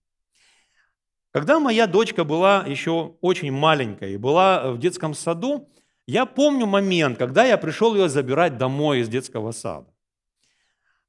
Когда 1.29 1.60
моя 1.60 1.86
дочка 1.86 2.23
была 2.23 2.65
еще 2.65 3.17
очень 3.21 3.51
маленькая 3.51 4.10
и 4.10 4.17
была 4.17 4.71
в 4.71 4.79
детском 4.79 5.13
саду, 5.13 5.69
я 6.07 6.25
помню 6.25 6.65
момент, 6.65 7.19
когда 7.19 7.45
я 7.45 7.60
пришел 7.60 7.93
ее 7.93 8.10
забирать 8.10 8.57
домой 8.57 9.01
из 9.01 9.10
детского 9.10 9.51
сада. 9.51 9.93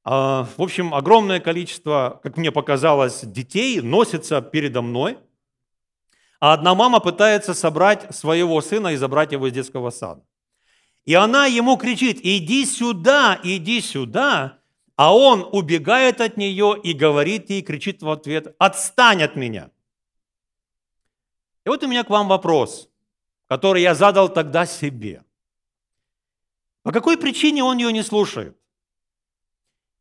А, 0.03 0.47
в 0.57 0.61
общем, 0.61 0.93
огромное 0.93 1.39
количество, 1.39 2.19
как 2.21 2.37
мне 2.37 2.51
показалось, 2.51 3.21
детей 3.23 3.81
носится 3.81 4.43
передо 4.43 4.83
мной, 4.83 5.17
а 6.39 6.53
одна 6.53 6.75
мама 6.75 6.99
пытается 6.99 7.55
собрать 7.55 8.15
своего 8.15 8.61
сына 8.61 8.89
и 8.89 8.95
забрать 8.95 9.31
его 9.31 9.47
из 9.47 9.53
детского 9.53 9.89
сада. 9.89 10.23
И 11.05 11.13
она 11.15 11.47
ему 11.47 11.77
кричит, 11.77 12.19
иди 12.23 12.65
сюда, 12.65 13.39
иди 13.43 13.81
сюда, 13.81 14.59
а 14.95 15.15
он 15.15 15.47
убегает 15.51 16.21
от 16.21 16.37
нее 16.37 16.79
и 16.81 16.93
говорит 16.93 17.49
ей, 17.49 17.61
кричит 17.61 18.01
в 18.01 18.09
ответ, 18.09 18.55
отстань 18.57 19.23
от 19.23 19.35
меня. 19.35 19.69
И 21.65 21.69
вот 21.69 21.83
у 21.83 21.87
меня 21.87 22.03
к 22.03 22.09
вам 22.09 22.27
вопрос, 22.27 22.89
который 23.47 23.81
я 23.81 23.95
задал 23.95 24.29
тогда 24.29 24.65
себе. 24.65 25.23
По 26.83 26.91
какой 26.91 27.17
причине 27.17 27.63
он 27.63 27.77
ее 27.77 27.91
не 27.91 28.03
слушает? 28.03 28.57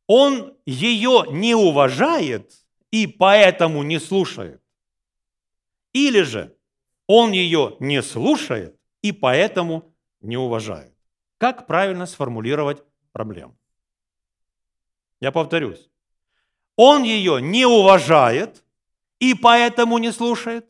Он 0.07 0.55
ее 0.67 1.25
не 1.31 1.55
уважает 1.55 2.53
и 2.91 3.07
поэтому 3.07 3.83
не 3.83 3.99
слушает. 3.99 4.61
Или 5.93 6.23
же 6.23 6.57
он 7.07 7.33
ее 7.33 7.77
не 7.81 8.03
слушает 8.03 8.79
и 9.01 9.13
поэтому 9.13 9.95
не 10.21 10.37
уважает. 10.37 10.92
Как 11.43 11.67
правильно 11.67 12.07
сформулировать 12.07 12.85
проблему? 13.11 13.59
Я 15.19 15.33
повторюсь. 15.33 15.91
Он 16.77 17.03
ее 17.03 17.43
не 17.43 17.67
уважает 17.67 18.63
и 19.19 19.35
поэтому 19.35 19.99
не 19.99 20.13
слушает, 20.13 20.65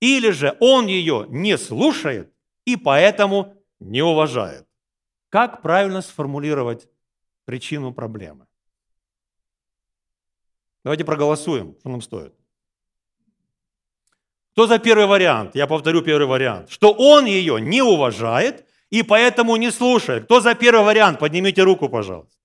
или 0.00 0.30
же 0.30 0.56
он 0.58 0.88
ее 0.88 1.26
не 1.28 1.56
слушает 1.56 2.34
и 2.64 2.74
поэтому 2.74 3.54
не 3.78 4.02
уважает. 4.02 4.66
Как 5.28 5.62
правильно 5.62 6.02
сформулировать 6.02 6.88
причину 7.44 7.92
проблемы? 7.94 8.48
Давайте 10.82 11.04
проголосуем, 11.04 11.76
что 11.78 11.88
нам 11.88 12.02
стоит. 12.02 12.34
Кто 14.54 14.66
за 14.66 14.80
первый 14.80 15.06
вариант? 15.06 15.54
Я 15.54 15.68
повторю 15.68 16.02
первый 16.02 16.26
вариант. 16.26 16.68
Что 16.68 16.92
он 16.92 17.26
ее 17.26 17.60
не 17.60 17.80
уважает 17.80 18.67
и 18.90 19.02
поэтому 19.02 19.56
не 19.56 19.70
слушает. 19.70 20.24
Кто 20.24 20.40
за 20.40 20.54
первый 20.54 20.84
вариант? 20.84 21.18
Поднимите 21.18 21.62
руку, 21.62 21.88
пожалуйста. 21.88 22.38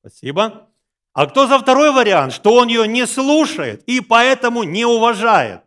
Спасибо. 0.00 0.68
А 1.12 1.26
кто 1.26 1.46
за 1.46 1.58
второй 1.58 1.92
вариант? 1.92 2.32
Что 2.32 2.54
он 2.54 2.68
ее 2.68 2.86
не 2.86 3.06
слушает 3.06 3.82
и 3.84 4.00
поэтому 4.00 4.62
не 4.62 4.84
уважает. 4.84 5.62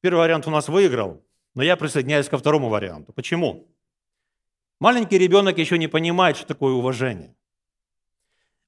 Первый 0.00 0.18
вариант 0.18 0.46
у 0.46 0.50
нас 0.50 0.68
выиграл, 0.68 1.24
но 1.54 1.62
я 1.62 1.76
присоединяюсь 1.76 2.28
ко 2.28 2.38
второму 2.38 2.68
варианту. 2.68 3.12
Почему? 3.12 3.68
Маленький 4.80 5.18
ребенок 5.18 5.58
еще 5.58 5.76
не 5.76 5.88
понимает, 5.88 6.36
что 6.36 6.46
такое 6.46 6.72
уважение. 6.72 7.34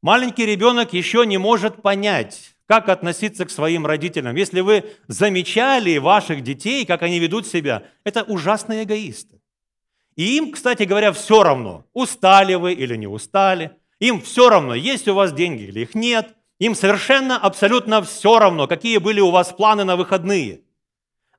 Маленький 0.03 0.45
ребенок 0.45 0.93
еще 0.93 1.25
не 1.27 1.39
может 1.39 1.83
понять, 1.83 2.57
как 2.71 2.89
относиться 2.89 3.47
к 3.47 3.51
своим 3.51 3.85
родителям. 3.85 4.37
Если 4.37 4.61
вы 4.61 4.85
замечали 5.09 5.99
ваших 5.99 6.45
детей, 6.45 6.87
как 6.87 7.03
они 7.03 7.19
ведут 7.19 7.49
себя, 7.49 7.83
это 8.05 8.23
ужасные 8.23 8.85
эгоисты. 8.85 9.41
И 10.15 10.37
им, 10.37 10.53
кстати 10.53 10.85
говоря, 10.85 11.11
все 11.11 11.43
равно, 11.43 11.85
устали 11.95 12.55
вы 12.55 12.75
или 12.75 12.95
не 12.95 13.09
устали. 13.09 13.73
Им 13.99 14.21
все 14.21 14.49
равно, 14.49 14.77
есть 14.77 15.09
у 15.09 15.15
вас 15.15 15.33
деньги 15.33 15.65
или 15.65 15.81
их 15.81 15.97
нет. 15.97 16.37
Им 16.61 16.77
совершенно, 16.77 17.37
абсолютно 17.39 18.03
все 18.03 18.39
равно, 18.39 18.69
какие 18.69 18.99
были 18.99 19.19
у 19.19 19.33
вас 19.33 19.49
планы 19.49 19.83
на 19.83 19.97
выходные– 19.97 20.61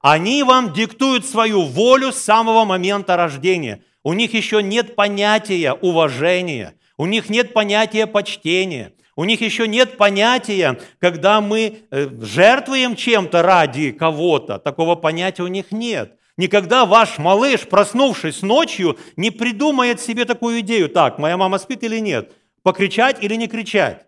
они 0.01 0.41
вам 0.41 0.73
диктуют 0.73 1.27
свою 1.27 1.61
волю 1.61 2.11
с 2.11 2.17
самого 2.17 2.65
момента 2.65 3.15
рождения. 3.15 3.83
У 4.03 4.13
них 4.13 4.33
еще 4.33 4.63
нет 4.63 4.95
понятия 4.95 5.73
уважения, 5.73 6.73
у 6.97 7.05
них 7.05 7.29
нет 7.29 7.53
понятия 7.53 8.07
почтения, 8.07 8.93
у 9.21 9.23
них 9.23 9.41
еще 9.41 9.67
нет 9.67 9.97
понятия, 9.97 10.79
когда 10.97 11.41
мы 11.41 11.83
э, 11.91 12.07
жертвуем 12.21 12.95
чем-то 12.95 13.43
ради 13.43 13.91
кого-то. 13.91 14.57
Такого 14.57 14.95
понятия 14.95 15.43
у 15.43 15.47
них 15.47 15.71
нет. 15.71 16.17
Никогда 16.37 16.87
ваш 16.87 17.19
малыш, 17.19 17.67
проснувшись 17.67 18.41
ночью, 18.41 18.97
не 19.17 19.29
придумает 19.29 20.01
себе 20.01 20.25
такую 20.25 20.61
идею. 20.61 20.89
Так, 20.89 21.19
моя 21.19 21.37
мама 21.37 21.59
спит 21.59 21.83
или 21.83 21.99
нет? 21.99 22.33
Покричать 22.63 23.23
или 23.23 23.35
не 23.35 23.47
кричать? 23.47 24.07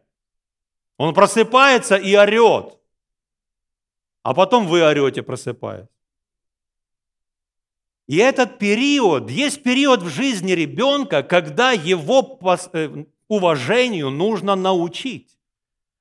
Он 0.97 1.13
просыпается 1.13 1.95
и 1.95 2.15
орет 2.15 2.79
а 4.23 4.33
потом 4.33 4.65
вы 4.65 4.81
орете, 4.81 5.21
просыпаясь. 5.21 5.85
И 8.07 8.17
этот 8.17 8.57
период, 8.57 9.29
есть 9.29 9.61
период 9.61 10.01
в 10.01 10.09
жизни 10.09 10.53
ребенка, 10.53 11.21
когда 11.21 11.71
его 11.71 12.39
э, 12.73 13.05
уважению 13.27 14.09
нужно 14.09 14.55
научить. 14.55 15.37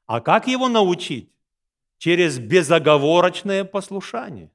А 0.06 0.20
как 0.20 0.46
его 0.46 0.68
научить? 0.68 1.30
Через 1.98 2.38
безоговорочное 2.38 3.64
послушание. 3.64 4.50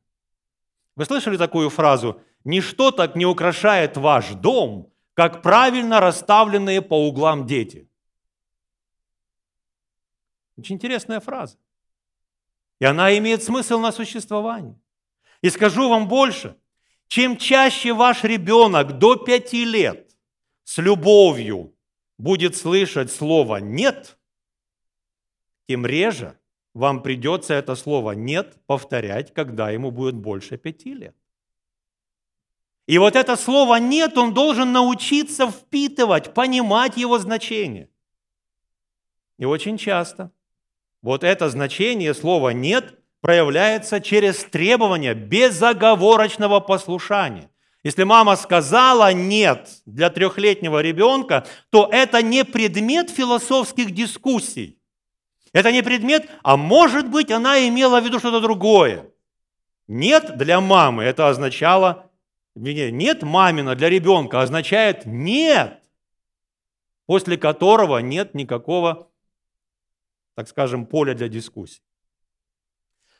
Вы 0.95 1.05
слышали 1.05 1.37
такую 1.37 1.69
фразу? 1.69 2.21
«Ничто 2.43 2.91
так 2.91 3.15
не 3.15 3.25
украшает 3.25 3.97
ваш 3.97 4.29
дом, 4.29 4.93
как 5.13 5.41
правильно 5.41 5.99
расставленные 5.99 6.81
по 6.81 7.07
углам 7.07 7.45
дети». 7.45 7.89
Очень 10.57 10.75
интересная 10.75 11.19
фраза. 11.19 11.57
И 12.79 12.85
она 12.85 13.17
имеет 13.17 13.43
смысл 13.43 13.79
на 13.79 13.91
существование. 13.91 14.79
И 15.41 15.49
скажу 15.49 15.89
вам 15.89 16.07
больше, 16.07 16.55
чем 17.07 17.37
чаще 17.37 17.93
ваш 17.93 18.23
ребенок 18.23 18.97
до 18.97 19.15
пяти 19.15 19.65
лет 19.65 20.15
с 20.63 20.77
любовью 20.77 21.73
будет 22.17 22.55
слышать 22.55 23.11
слово 23.11 23.57
«нет», 23.57 24.17
тем 25.67 25.85
реже 25.85 26.37
вам 26.73 27.01
придется 27.01 27.53
это 27.53 27.75
слово 27.75 28.11
«нет» 28.11 28.55
повторять, 28.65 29.33
когда 29.33 29.69
ему 29.69 29.91
будет 29.91 30.15
больше 30.15 30.57
пяти 30.57 30.93
лет. 30.93 31.15
И 32.87 32.97
вот 32.99 33.15
это 33.15 33.35
слово 33.35 33.79
«нет» 33.79 34.17
он 34.17 34.33
должен 34.33 34.71
научиться 34.71 35.51
впитывать, 35.51 36.33
понимать 36.33 36.95
его 36.97 37.19
значение. 37.19 37.89
И 39.37 39.45
очень 39.45 39.77
часто 39.77 40.31
вот 41.01 41.23
это 41.23 41.49
значение 41.49 42.13
слова 42.13 42.49
«нет» 42.49 42.99
проявляется 43.19 43.99
через 43.99 44.43
требование 44.43 45.13
безоговорочного 45.13 46.59
послушания. 46.59 47.49
Если 47.83 48.03
мама 48.03 48.35
сказала 48.35 49.13
«нет» 49.13 49.69
для 49.85 50.09
трехлетнего 50.09 50.81
ребенка, 50.81 51.45
то 51.69 51.87
это 51.91 52.21
не 52.21 52.43
предмет 52.43 53.09
философских 53.09 53.91
дискуссий. 53.91 54.79
Это 55.53 55.71
не 55.71 55.83
предмет, 55.83 56.29
а 56.43 56.57
может 56.57 57.09
быть, 57.09 57.31
она 57.31 57.67
имела 57.67 58.01
в 58.01 58.05
виду 58.05 58.19
что-то 58.19 58.41
другое. 58.41 59.11
«Нет» 59.87 60.37
для 60.37 60.59
мамы 60.59 61.03
это 61.03 61.29
означало, 61.29 62.11
«нет» 62.55 63.23
мамина 63.23 63.75
для 63.75 63.89
ребенка 63.89 64.41
означает 64.41 65.05
«нет», 65.05 65.81
после 67.05 67.37
которого 67.37 67.99
нет 67.99 68.33
никакого, 68.33 69.09
так 70.35 70.49
скажем, 70.49 70.85
поля 70.85 71.13
для 71.13 71.29
дискуссий. 71.29 71.81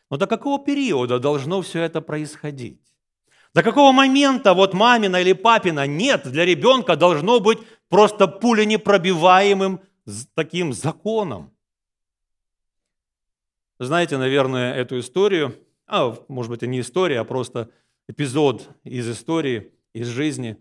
Но 0.10 0.18
до 0.18 0.28
какого 0.28 0.64
периода 0.64 1.20
должно 1.20 1.62
все 1.62 1.82
это 1.82 2.02
происходить? 2.02 2.82
До 3.54 3.64
какого 3.64 3.92
момента 3.92 4.54
вот 4.54 4.74
мамина 4.74 5.22
или 5.22 5.34
папина 5.34 5.88
нет 5.88 6.30
для 6.30 6.46
ребенка 6.46 6.96
должно 6.96 7.40
быть 7.40 7.60
просто 7.90 8.28
пуленепробиваемым 8.28 9.82
таким 10.36 10.74
законом? 10.74 11.52
Знаете, 13.80 14.18
наверное, 14.18 14.74
эту 14.74 15.00
историю, 15.00 15.56
а, 15.88 16.16
может 16.28 16.50
быть, 16.50 16.64
и 16.64 16.68
не 16.68 16.80
история, 16.80 17.20
а 17.20 17.24
просто 17.24 17.70
эпизод 18.08 18.70
из 18.84 19.10
истории, 19.10 19.72
из 19.94 20.08
жизни. 20.08 20.58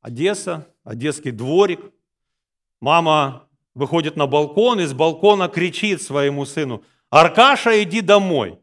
Одесса, 0.00 0.66
одесский 0.84 1.30
дворик. 1.30 1.80
Мама 2.80 3.48
выходит 3.74 4.16
на 4.16 4.26
балкон 4.26 4.80
и 4.80 4.86
с 4.86 4.92
балкона 4.92 5.48
кричит 5.48 6.02
своему 6.02 6.46
сыну, 6.46 6.82
«Аркаша, 7.10 7.82
иди 7.82 8.00
домой!» 8.00 8.60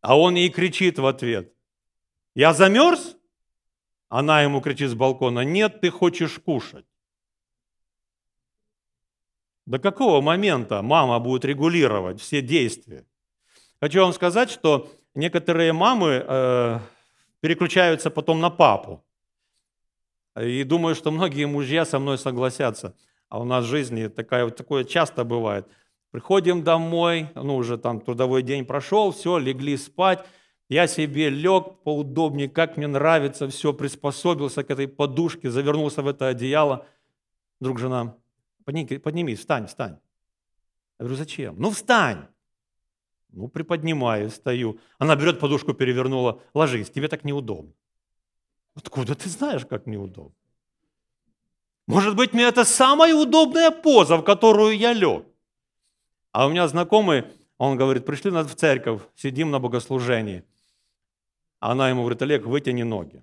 А 0.00 0.18
он 0.18 0.34
ей 0.34 0.48
кричит 0.48 0.98
в 0.98 1.06
ответ, 1.06 1.52
я 2.34 2.52
замерз? 2.52 3.16
Она 4.08 4.42
ему 4.42 4.60
кричит 4.60 4.90
с 4.90 4.94
балкона, 4.94 5.40
нет, 5.40 5.80
ты 5.80 5.90
хочешь 5.90 6.38
кушать. 6.38 6.86
До 9.66 9.78
какого 9.78 10.20
момента 10.20 10.82
мама 10.82 11.20
будет 11.20 11.44
регулировать 11.44 12.20
все 12.20 12.42
действия? 12.42 13.06
Хочу 13.80 14.00
вам 14.00 14.12
сказать, 14.12 14.50
что 14.50 14.90
некоторые 15.14 15.72
мамы 15.72 16.24
э, 16.26 16.78
переключаются 17.40 18.10
потом 18.10 18.40
на 18.40 18.50
папу. 18.50 19.04
И 20.40 20.64
думаю, 20.64 20.94
что 20.94 21.10
многие 21.10 21.46
мужья 21.46 21.84
со 21.84 21.98
мной 21.98 22.18
согласятся. 22.18 22.96
А 23.28 23.40
у 23.40 23.44
нас 23.44 23.64
в 23.64 23.68
жизни 23.68 24.08
такая, 24.08 24.48
такое 24.50 24.84
часто 24.84 25.24
бывает. 25.24 25.68
Приходим 26.10 26.64
домой, 26.64 27.28
ну 27.34 27.56
уже 27.56 27.78
там 27.78 28.00
трудовой 28.00 28.42
день 28.42 28.64
прошел, 28.64 29.12
все, 29.12 29.38
легли 29.38 29.76
спать, 29.76 30.26
я 30.70 30.86
себе 30.86 31.30
лег 31.30 31.82
поудобнее, 31.82 32.48
как 32.48 32.76
мне 32.76 32.86
нравится, 32.86 33.48
все, 33.48 33.72
приспособился 33.72 34.62
к 34.62 34.70
этой 34.70 34.86
подушке, 34.86 35.50
завернулся 35.50 36.00
в 36.00 36.06
это 36.06 36.28
одеяло. 36.28 36.86
Друг, 37.58 37.80
жена, 37.80 38.14
поднимись, 38.64 39.40
встань, 39.40 39.66
встань. 39.66 39.98
Я 40.98 41.06
говорю, 41.06 41.16
зачем? 41.16 41.56
Ну, 41.58 41.70
встань. 41.70 42.28
Ну, 43.30 43.48
приподнимаю, 43.48 44.30
стою. 44.30 44.78
Она 44.98 45.16
берет 45.16 45.40
подушку, 45.40 45.74
перевернула. 45.74 46.40
Ложись, 46.54 46.88
тебе 46.88 47.08
так 47.08 47.24
неудобно. 47.24 47.72
Откуда 48.76 49.16
ты 49.16 49.28
знаешь, 49.28 49.66
как 49.66 49.86
неудобно? 49.86 50.36
Может 51.88 52.14
быть, 52.14 52.32
мне 52.32 52.44
это 52.44 52.64
самая 52.64 53.12
удобная 53.12 53.72
поза, 53.72 54.16
в 54.16 54.22
которую 54.22 54.78
я 54.78 54.92
лег. 54.92 55.26
А 56.30 56.46
у 56.46 56.50
меня 56.50 56.68
знакомый, 56.68 57.24
он 57.58 57.76
говорит, 57.76 58.06
пришли 58.06 58.30
в 58.30 58.54
церковь, 58.54 59.02
сидим 59.16 59.50
на 59.50 59.58
богослужении. 59.58 60.44
А 61.60 61.72
она 61.72 61.88
ему 61.90 62.00
говорит, 62.00 62.22
Олег, 62.22 62.46
вытяни 62.46 62.82
ноги. 62.82 63.22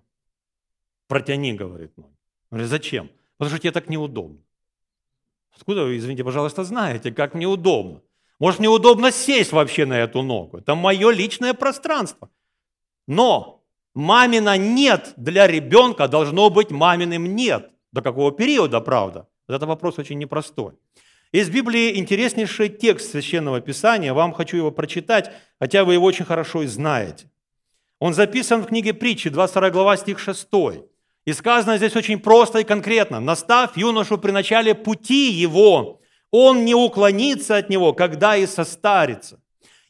Протяни, 1.08 1.54
говорит, 1.54 1.98
ноги. 1.98 2.16
Говорит, 2.52 2.70
зачем? 2.70 3.10
Потому 3.38 3.50
что 3.56 3.60
тебе 3.60 3.72
так 3.72 3.90
неудобно. 3.90 4.40
Откуда 5.56 5.84
вы, 5.84 5.98
извините, 5.98 6.24
пожалуйста, 6.24 6.64
знаете, 6.64 7.12
как 7.12 7.34
неудобно? 7.34 8.02
Может, 8.40 8.60
мне 8.60 8.70
удобно 8.70 9.12
сесть 9.12 9.52
вообще 9.52 9.86
на 9.86 10.00
эту 10.00 10.22
ногу. 10.22 10.60
Это 10.60 10.76
мое 10.76 11.10
личное 11.10 11.54
пространство. 11.54 12.30
Но 13.08 13.64
мамина 13.96 14.58
«нет» 14.58 15.14
для 15.18 15.48
ребенка 15.48 16.08
должно 16.08 16.50
быть 16.52 16.70
маминым 16.70 17.36
«нет». 17.36 17.72
До 17.92 18.02
какого 18.02 18.32
периода, 18.32 18.80
правда? 18.82 19.28
Это 19.48 19.66
вопрос 19.66 19.98
очень 19.98 20.20
непростой. 20.20 20.74
Из 21.32 21.50
Библии 21.50 21.98
интереснейший 21.98 22.70
текст 22.70 23.12
Священного 23.12 23.62
Писания. 23.62 24.14
Вам 24.14 24.34
хочу 24.34 24.58
его 24.58 24.72
прочитать, 24.72 25.32
хотя 25.60 25.84
вы 25.84 25.94
его 25.94 26.06
очень 26.06 26.26
хорошо 26.26 26.62
и 26.62 26.68
знаете. 26.68 27.32
Он 28.00 28.14
записан 28.14 28.62
в 28.62 28.68
книге 28.68 28.94
притчи, 28.94 29.30
22 29.30 29.70
глава, 29.72 29.98
стих 29.98 30.20
6. 30.20 30.48
И 31.26 31.34
сказано 31.34 31.78
здесь 31.78 31.96
очень 31.96 32.20
просто 32.20 32.60
и 32.60 32.64
конкретно. 32.64 33.20
«Настав 33.20 33.76
юношу 33.76 34.18
при 34.18 34.32
начале 34.32 34.76
пути 34.76 35.32
его, 35.32 36.00
он 36.32 36.64
не 36.64 36.76
уклонится 36.76 37.58
от 37.58 37.70
него, 37.70 37.94
когда 37.94 38.38
и 38.38 38.46
состарится». 38.46 39.40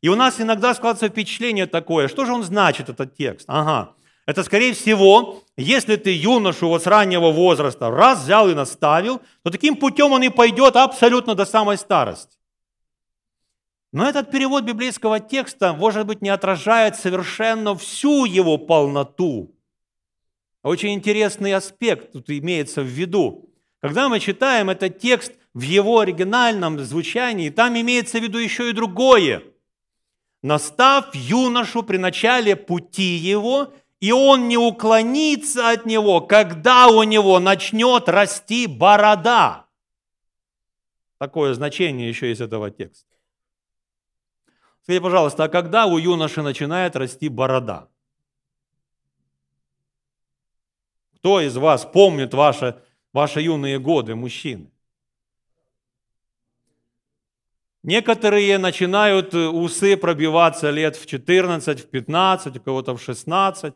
И 0.02 0.10
у 0.10 0.16
нас 0.16 0.40
иногда 0.40 0.74
складывается 0.74 1.10
впечатление 1.10 1.66
такое, 1.66 2.08
что 2.08 2.26
же 2.26 2.32
он 2.32 2.44
значит, 2.44 2.90
этот 2.90 3.16
текст? 3.16 3.46
Ага, 3.48 3.94
это, 4.26 4.44
скорее 4.44 4.74
всего, 4.74 5.44
если 5.58 5.96
ты 5.96 6.16
юношу 6.16 6.68
вот 6.68 6.84
с 6.84 6.88
раннего 6.88 7.32
возраста 7.32 7.90
раз 7.90 8.24
взял 8.24 8.50
и 8.50 8.54
наставил, 8.54 9.22
то 9.44 9.50
таким 9.50 9.76
путем 9.76 10.12
он 10.12 10.24
и 10.24 10.30
пойдет 10.30 10.76
абсолютно 10.76 11.34
до 11.34 11.46
самой 11.46 11.78
старости. 11.78 12.37
Но 13.94 14.08
этот 14.08 14.32
перевод 14.32 14.64
библейского 14.64 15.20
текста, 15.20 15.74
может 15.74 16.06
быть, 16.06 16.22
не 16.22 16.30
отражает 16.30 16.98
совершенно 16.98 17.76
всю 17.76 18.26
его 18.26 18.58
полноту. 18.58 19.56
Очень 20.64 20.96
интересный 20.96 21.54
аспект 21.54 22.12
тут 22.12 22.30
имеется 22.30 22.82
в 22.82 22.88
виду. 22.88 23.50
Когда 23.80 24.10
мы 24.10 24.20
читаем 24.20 24.70
этот 24.70 25.00
текст 25.00 25.34
в 25.54 25.62
его 25.62 26.00
оригинальном 26.00 26.80
звучании, 26.80 27.50
там 27.50 27.80
имеется 27.80 28.20
в 28.20 28.24
виду 28.24 28.38
еще 28.38 28.70
и 28.70 28.74
другое. 28.74 29.44
«Настав 30.44 31.16
юношу 31.16 31.84
при 31.84 31.98
начале 31.98 32.56
пути 32.56 33.16
его, 33.16 33.74
и 34.00 34.12
он 34.12 34.48
не 34.48 34.58
уклонится 34.58 35.70
от 35.72 35.86
него, 35.86 36.22
когда 36.22 36.88
у 36.90 37.04
него 37.04 37.40
начнет 37.40 38.10
расти 38.10 38.68
борода». 38.68 39.66
Такое 41.18 41.54
значение 41.54 42.08
еще 42.08 42.32
из 42.32 42.42
этого 42.42 42.70
текста. 42.70 43.17
Скажите, 44.88 45.04
пожалуйста, 45.04 45.44
а 45.44 45.50
когда 45.50 45.86
у 45.86 45.98
юноши 45.98 46.42
начинает 46.42 46.96
расти 46.96 47.28
борода? 47.28 47.90
Кто 51.18 51.42
из 51.42 51.58
вас 51.58 51.84
помнит 51.84 52.34
ваши, 52.34 52.82
ваши 53.12 53.42
юные 53.42 53.80
годы, 53.80 54.16
мужчины? 54.16 54.72
Некоторые 57.84 58.58
начинают 58.58 59.34
э, 59.34 59.48
усы 59.48 59.98
пробиваться 59.98 60.70
лет 60.70 60.96
в 60.96 61.06
14, 61.06 61.82
в 61.82 61.90
15, 61.90 62.56
у 62.56 62.62
кого-то 62.62 62.96
в 62.96 63.02
16. 63.02 63.74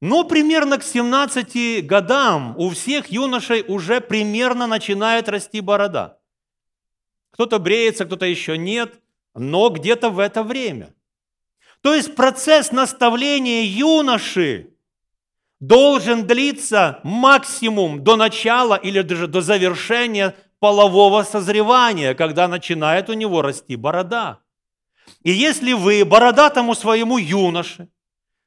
Но 0.00 0.22
примерно 0.22 0.78
к 0.78 0.84
17 0.84 1.84
годам 1.84 2.54
у 2.56 2.70
всех 2.70 3.08
юношей 3.10 3.64
уже 3.66 4.00
примерно 4.00 4.68
начинает 4.68 5.28
расти 5.28 5.60
борода. 5.60 6.20
Кто-то 7.32 7.58
бреется, 7.58 8.04
кто-то 8.04 8.26
еще 8.26 8.56
нет 8.56 9.00
но 9.34 9.68
где-то 9.70 10.10
в 10.10 10.18
это 10.18 10.42
время. 10.42 10.94
То 11.82 11.94
есть 11.94 12.14
процесс 12.14 12.72
наставления 12.72 13.62
юноши 13.62 14.70
должен 15.60 16.26
длиться 16.26 17.00
максимум 17.04 18.02
до 18.02 18.16
начала 18.16 18.74
или 18.74 19.02
даже 19.02 19.26
до 19.26 19.40
завершения 19.40 20.34
полового 20.60 21.22
созревания, 21.24 22.14
когда 22.14 22.48
начинает 22.48 23.10
у 23.10 23.12
него 23.12 23.42
расти 23.42 23.76
борода. 23.76 24.40
И 25.22 25.30
если 25.30 25.72
вы 25.72 26.04
бородатому 26.04 26.74
своему 26.74 27.18
юноше 27.18 27.88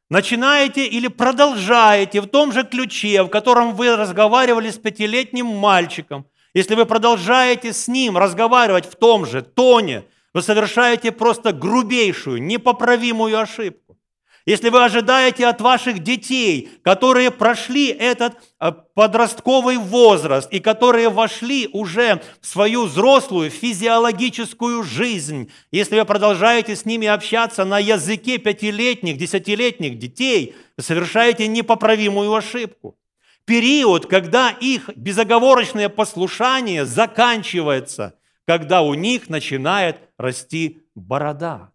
начинаете 0.10 0.88
или 0.88 1.08
продолжаете 1.08 2.22
в 2.22 2.28
том 2.28 2.52
же 2.52 2.64
ключе, 2.64 3.24
в 3.24 3.30
котором 3.30 3.76
вы 3.76 3.96
разговаривали 3.96 4.70
с 4.70 4.78
пятилетним 4.78 5.46
мальчиком, 5.46 6.26
если 6.54 6.76
вы 6.76 6.86
продолжаете 6.86 7.74
с 7.74 7.88
ним 7.88 8.18
разговаривать 8.18 8.86
в 8.86 8.96
том 8.96 9.26
же 9.26 9.42
тоне, 9.42 10.06
вы 10.34 10.42
совершаете 10.42 11.12
просто 11.12 11.52
грубейшую, 11.54 12.42
непоправимую 12.42 13.40
ошибку. 13.40 13.98
если 14.46 14.70
вы 14.70 14.82
ожидаете 14.86 15.46
от 15.46 15.60
ваших 15.60 16.00
детей, 16.00 16.70
которые 16.82 17.32
прошли 17.32 17.88
этот 17.88 18.36
э, 18.62 18.72
подростковый 18.94 19.76
возраст 19.76 20.50
и 20.54 20.60
которые 20.62 21.10
вошли 21.10 21.70
уже 21.74 22.22
в 22.40 22.48
свою 22.48 22.86
взрослую 22.86 23.50
физиологическую 23.50 24.84
жизнь, 24.84 25.52
если 25.72 26.00
вы 26.00 26.06
продолжаете 26.06 26.78
с 26.78 26.86
ними 26.86 27.08
общаться 27.08 27.66
на 27.66 27.78
языке 27.78 28.38
пятилетних, 28.38 29.18
десятилетних 29.18 30.00
детей, 30.00 30.56
вы 30.78 30.84
совершаете 30.84 31.48
непоправимую 31.48 32.34
ошибку. 32.34 32.98
Период, 33.44 34.08
когда 34.08 34.50
их 34.50 34.90
безоговорочное 34.96 35.90
послушание 35.90 36.86
заканчивается, 36.86 38.17
когда 38.48 38.82
у 38.82 38.94
них 38.94 39.30
начинает 39.30 39.98
расти 40.18 40.82
борода. 40.96 41.74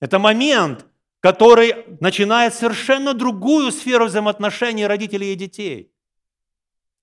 Это 0.00 0.18
момент, 0.18 0.84
который 1.20 1.86
начинает 2.00 2.54
совершенно 2.54 3.14
другую 3.14 3.70
сферу 3.70 4.06
взаимоотношений 4.06 4.84
родителей 4.84 5.32
и 5.32 5.36
детей. 5.36 5.92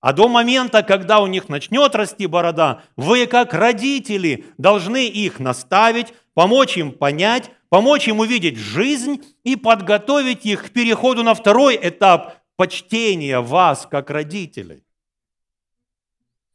А 0.00 0.12
до 0.12 0.28
момента, 0.28 0.82
когда 0.82 1.20
у 1.20 1.26
них 1.26 1.48
начнет 1.48 1.94
расти 1.94 2.26
борода, 2.26 2.82
вы, 2.94 3.26
как 3.26 3.54
родители, 3.54 4.44
должны 4.58 5.08
их 5.08 5.40
наставить, 5.40 6.12
помочь 6.34 6.76
им 6.76 6.92
понять, 6.92 7.50
помочь 7.70 8.06
им 8.06 8.20
увидеть 8.20 8.58
жизнь 8.58 9.24
и 9.44 9.56
подготовить 9.56 10.44
их 10.44 10.66
к 10.66 10.70
переходу 10.70 11.22
на 11.22 11.32
второй 11.32 11.78
этап 11.80 12.42
почтения 12.56 13.40
вас, 13.40 13.88
как 13.90 14.10
родителей. 14.10 14.84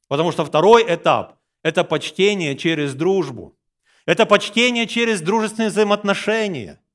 Потому 0.07 0.31
что 0.31 0.45
второй 0.45 0.83
этап– 0.87 1.37
это 1.69 1.83
почтение 1.83 2.57
через 2.57 2.95
дружбу. 2.95 3.55
Это 4.05 4.25
почтение 4.25 4.87
через 4.87 5.21
дружественные 5.21 5.69
взаимоотношения– 5.69 6.79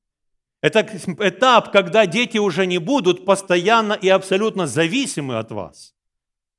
это 0.65 0.81
этап, 1.19 1.71
когда 1.71 2.07
дети 2.07 2.39
уже 2.39 2.65
не 2.65 2.79
будут 2.79 3.23
постоянно 3.23 3.93
и 3.93 4.09
абсолютно 4.09 4.65
зависимы 4.65 5.37
от 5.37 5.51
вас. 5.51 5.93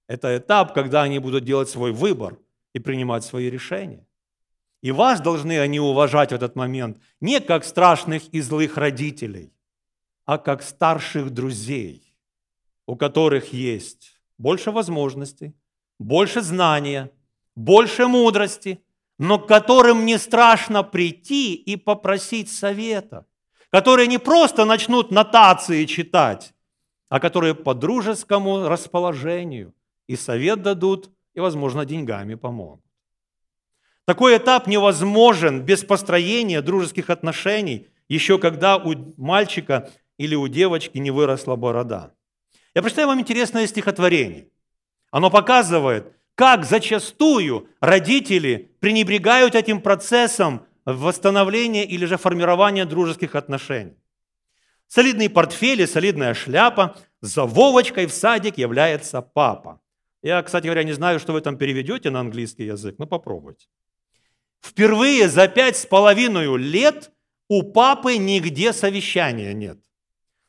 Это 0.06 0.36
этап, 0.36 0.74
когда 0.74 1.02
они 1.02 1.18
будут 1.18 1.44
делать 1.44 1.68
свой 1.68 1.90
выбор 1.90 2.38
и 2.72 2.78
принимать 2.78 3.24
свои 3.24 3.50
решения. 3.50 4.06
И 4.80 4.92
вас 4.92 5.20
должны 5.20 5.58
они 5.58 5.80
уважать 5.80 6.30
в 6.30 6.36
этот 6.36 6.54
момент 6.54 6.98
не 7.20 7.40
как 7.40 7.64
страшных 7.64 8.28
и 8.32 8.40
злых 8.40 8.76
родителей, 8.76 9.52
а 10.24 10.38
как 10.38 10.62
старших 10.62 11.30
друзей, 11.30 12.14
у 12.86 12.94
которых 12.94 13.52
есть 13.52 14.20
больше 14.38 14.70
возможностей, 14.70 15.52
больше 15.98 16.42
знания, 16.42 17.10
больше 17.56 18.06
мудрости, 18.06 18.80
но 19.18 19.38
к 19.38 19.48
которым 19.48 20.04
не 20.04 20.18
страшно 20.18 20.84
прийти 20.84 21.54
и 21.54 21.76
попросить 21.76 22.50
совета– 22.52 23.26
которые 23.76 24.06
не 24.06 24.18
просто 24.18 24.64
начнут 24.64 25.10
нотации 25.10 25.84
читать, 25.84 26.54
а 27.10 27.20
которые 27.20 27.54
по 27.54 27.74
дружескому 27.74 28.68
расположению 28.68 29.74
и 30.06 30.16
совет 30.16 30.62
дадут, 30.62 31.10
и, 31.34 31.40
возможно, 31.40 31.84
деньгами 31.84 32.36
помогут. 32.36 32.80
Такой 34.06 34.38
этап 34.38 34.66
невозможен 34.66 35.62
без 35.62 35.84
построения 35.84 36.62
дружеских 36.62 37.10
отношений, 37.10 37.88
еще 38.08 38.38
когда 38.38 38.78
у 38.78 38.94
мальчика 39.18 39.90
или 40.16 40.34
у 40.34 40.48
девочки 40.48 40.96
не 40.96 41.10
выросла 41.10 41.56
борода. 41.56 42.14
Я 42.74 42.80
прочитаю 42.80 43.08
вам 43.08 43.20
интересное 43.20 43.66
стихотворение. 43.66 44.48
Оно 45.10 45.30
показывает, 45.30 46.15
как 46.36 46.64
зачастую 46.64 47.68
родители 47.80 48.70
пренебрегают 48.80 49.54
этим 49.54 49.80
процессом 49.80 50.66
восстановления 50.84 51.84
или 51.84 52.04
же 52.04 52.18
формирования 52.18 52.84
дружеских 52.84 53.34
отношений. 53.34 53.96
Солидный 54.86 55.30
портфель 55.30 55.80
и 55.80 55.86
солидная 55.86 56.34
шляпа, 56.34 56.96
за 57.20 57.44
Вовочкой 57.44 58.06
в 58.06 58.12
садик 58.12 58.58
является 58.58 59.22
папа. 59.22 59.80
Я, 60.22 60.42
кстати 60.42 60.66
говоря, 60.66 60.84
не 60.84 60.92
знаю, 60.92 61.18
что 61.18 61.32
вы 61.32 61.40
там 61.40 61.56
переведете 61.56 62.10
на 62.10 62.20
английский 62.20 62.66
язык, 62.66 62.96
но 62.98 63.06
попробуйте. 63.06 63.66
Впервые 64.60 65.28
за 65.28 65.48
пять 65.48 65.78
с 65.78 65.86
половиной 65.86 66.54
лет 66.58 67.10
у 67.48 67.62
папы 67.62 68.18
нигде 68.18 68.72
совещания 68.72 69.54
нет. 69.54 69.78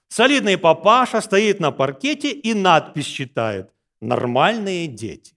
Солидный 0.10 0.58
папаша 0.58 1.21
стоит 1.21 1.60
на 1.60 1.71
паркете 1.71 2.32
и 2.32 2.54
надпись 2.54 3.06
читает 3.06 3.71
«Нормальные 4.02 4.88
дети». 4.88 5.37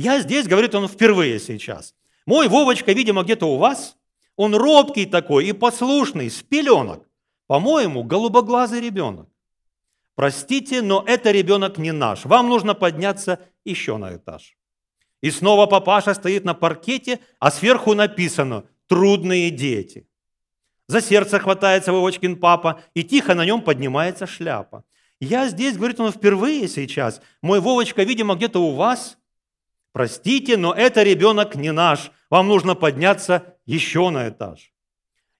Я 0.00 0.18
здесь, 0.20 0.46
говорит 0.48 0.74
он, 0.74 0.88
впервые 0.88 1.38
сейчас. 1.38 1.94
Мой 2.24 2.48
Вовочка, 2.48 2.92
видимо, 2.92 3.22
где-то 3.22 3.44
у 3.44 3.58
вас. 3.58 3.98
Он 4.34 4.54
робкий 4.54 5.04
такой 5.04 5.44
и 5.44 5.52
послушный, 5.52 6.30
с 6.30 6.42
пеленок. 6.42 7.06
По-моему, 7.46 8.02
голубоглазый 8.02 8.80
ребенок. 8.80 9.28
Простите, 10.14 10.80
но 10.80 11.04
это 11.06 11.32
ребенок 11.32 11.76
не 11.76 11.92
наш. 11.92 12.24
Вам 12.24 12.48
нужно 12.48 12.72
подняться 12.72 13.40
еще 13.66 13.98
на 13.98 14.16
этаж. 14.16 14.56
И 15.20 15.30
снова 15.30 15.66
папаша 15.66 16.14
стоит 16.14 16.44
на 16.44 16.54
паркете, 16.54 17.20
а 17.38 17.50
сверху 17.50 17.92
написано 17.92 18.64
«Трудные 18.86 19.50
дети». 19.50 20.08
За 20.86 21.02
сердце 21.02 21.38
хватается 21.38 21.92
Вовочкин 21.92 22.36
папа, 22.36 22.80
и 22.94 23.04
тихо 23.04 23.34
на 23.34 23.44
нем 23.44 23.60
поднимается 23.60 24.26
шляпа. 24.26 24.82
Я 25.20 25.46
здесь, 25.48 25.76
говорит 25.76 26.00
он, 26.00 26.10
впервые 26.10 26.68
сейчас. 26.68 27.20
Мой 27.42 27.60
Вовочка, 27.60 28.02
видимо, 28.02 28.34
где-то 28.34 28.62
у 28.62 28.74
вас. 28.74 29.18
Простите, 29.92 30.56
но 30.56 30.72
это 30.72 31.02
ребенок 31.02 31.54
не 31.54 31.72
наш. 31.72 32.10
Вам 32.30 32.48
нужно 32.48 32.74
подняться 32.74 33.56
еще 33.66 34.10
на 34.10 34.28
этаж. 34.28 34.72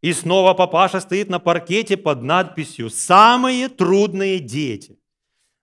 И 0.03 0.13
снова 0.13 0.55
папаша 0.55 1.01
стоит 1.01 1.29
на 1.29 1.39
паркете 1.39 1.97
под 1.97 2.23
надписью 2.23 2.91
«Самые 2.91 3.69
трудные 3.69 4.39
дети». 4.39 4.99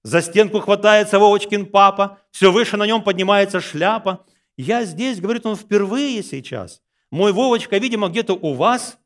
За 0.03 0.21
стенку 0.21 0.59
хватается 0.59 1.19
Вовочкин 1.19 1.65
папа, 1.65 2.19
все 2.31 2.51
выше 2.51 2.77
на 2.77 2.85
нем 2.85 3.03
поднимается 3.03 3.59
шляпа. 3.59 4.25
Я 4.55 4.85
здесь, 4.85 5.19
говорит 5.19 5.45
он, 5.45 5.55
впервые 5.55 6.23
сейчас. 6.23 6.81
Мой 7.11 7.33
Вовочка, 7.33 7.77
видимо, 7.77 8.07
где-то 8.07 8.33
у 8.33 8.53
вас. 8.53 8.97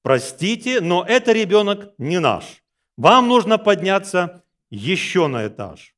Простите, 0.00 0.80
но 0.80 1.04
это 1.06 1.32
ребенок 1.32 1.92
не 1.98 2.18
наш. 2.18 2.62
Вам 2.96 3.28
нужно 3.28 3.58
подняться 3.58 4.42
еще 4.70 5.26
на 5.26 5.46
этаж. 5.48 5.94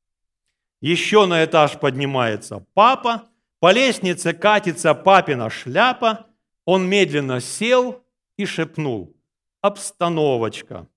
Еще 0.85 1.25
на 1.25 1.43
этаж 1.43 1.79
поднимается 1.79 2.63
папа, 2.75 3.27
по 3.59 3.71
лестнице 3.71 4.33
катится 4.33 4.93
папина 4.93 5.49
шляпа, 5.49 6.27
он 6.63 6.87
медленно 6.87 7.39
сел 7.39 8.05
и 8.37 8.45
шепнул 8.45 9.17
«Обстановочка». 9.61 10.87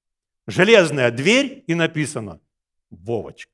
Железная 0.47 1.11
дверь 1.11 1.65
и 1.67 1.75
написано 1.75 2.39
«Вовочка». 2.91 3.51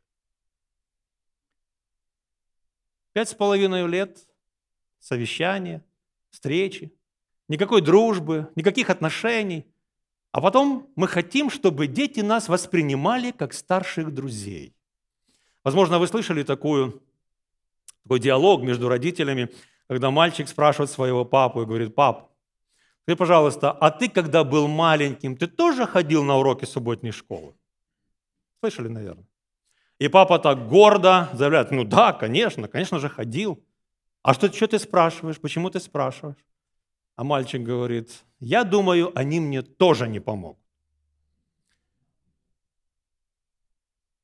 Пять 3.12 3.28
с 3.28 3.34
половиной 3.34 3.86
лет 3.86 4.18
совещания, 4.98 5.84
встречи, 6.30 6.92
никакой 7.46 7.80
дружбы, 7.80 8.50
никаких 8.56 8.90
отношений. 8.90 9.72
А 10.32 10.40
потом 10.40 10.90
мы 10.96 11.06
хотим, 11.06 11.48
чтобы 11.48 11.86
дети 11.86 12.18
нас 12.18 12.48
воспринимали 12.48 13.30
как 13.30 13.52
старших 13.52 14.12
друзей. 14.12 14.73
Возможно, 15.64 15.98
вы 15.98 16.06
слышали 16.06 16.42
такую, 16.42 17.02
такой 18.02 18.20
диалог 18.20 18.62
между 18.62 18.88
родителями, 18.88 19.50
когда 19.88 20.10
мальчик 20.10 20.46
спрашивает 20.46 20.90
своего 20.90 21.24
папу 21.24 21.62
и 21.62 21.66
говорит, 21.66 21.94
пап, 21.94 22.30
скажи, 23.02 23.16
пожалуйста, 23.16 23.72
а 23.72 23.90
ты, 23.90 24.10
когда 24.10 24.44
был 24.44 24.68
маленьким, 24.68 25.36
ты 25.36 25.46
тоже 25.46 25.86
ходил 25.86 26.22
на 26.22 26.36
уроки 26.36 26.66
субботней 26.66 27.12
школы? 27.12 27.54
Слышали, 28.60 28.88
наверное? 28.88 29.26
И 29.98 30.08
папа 30.08 30.38
так 30.38 30.68
гордо 30.68 31.30
заявляет, 31.32 31.70
ну 31.70 31.84
да, 31.84 32.12
конечно, 32.12 32.68
конечно 32.68 32.98
же 32.98 33.08
ходил. 33.08 33.64
А 34.22 34.34
что, 34.34 34.52
что 34.52 34.66
ты 34.66 34.78
спрашиваешь? 34.78 35.40
Почему 35.40 35.70
ты 35.70 35.80
спрашиваешь? 35.80 36.44
А 37.16 37.24
мальчик 37.24 37.62
говорит, 37.62 38.24
я 38.38 38.64
думаю, 38.64 39.12
они 39.18 39.40
мне 39.40 39.62
тоже 39.62 40.08
не 40.08 40.20
помогут. 40.20 40.58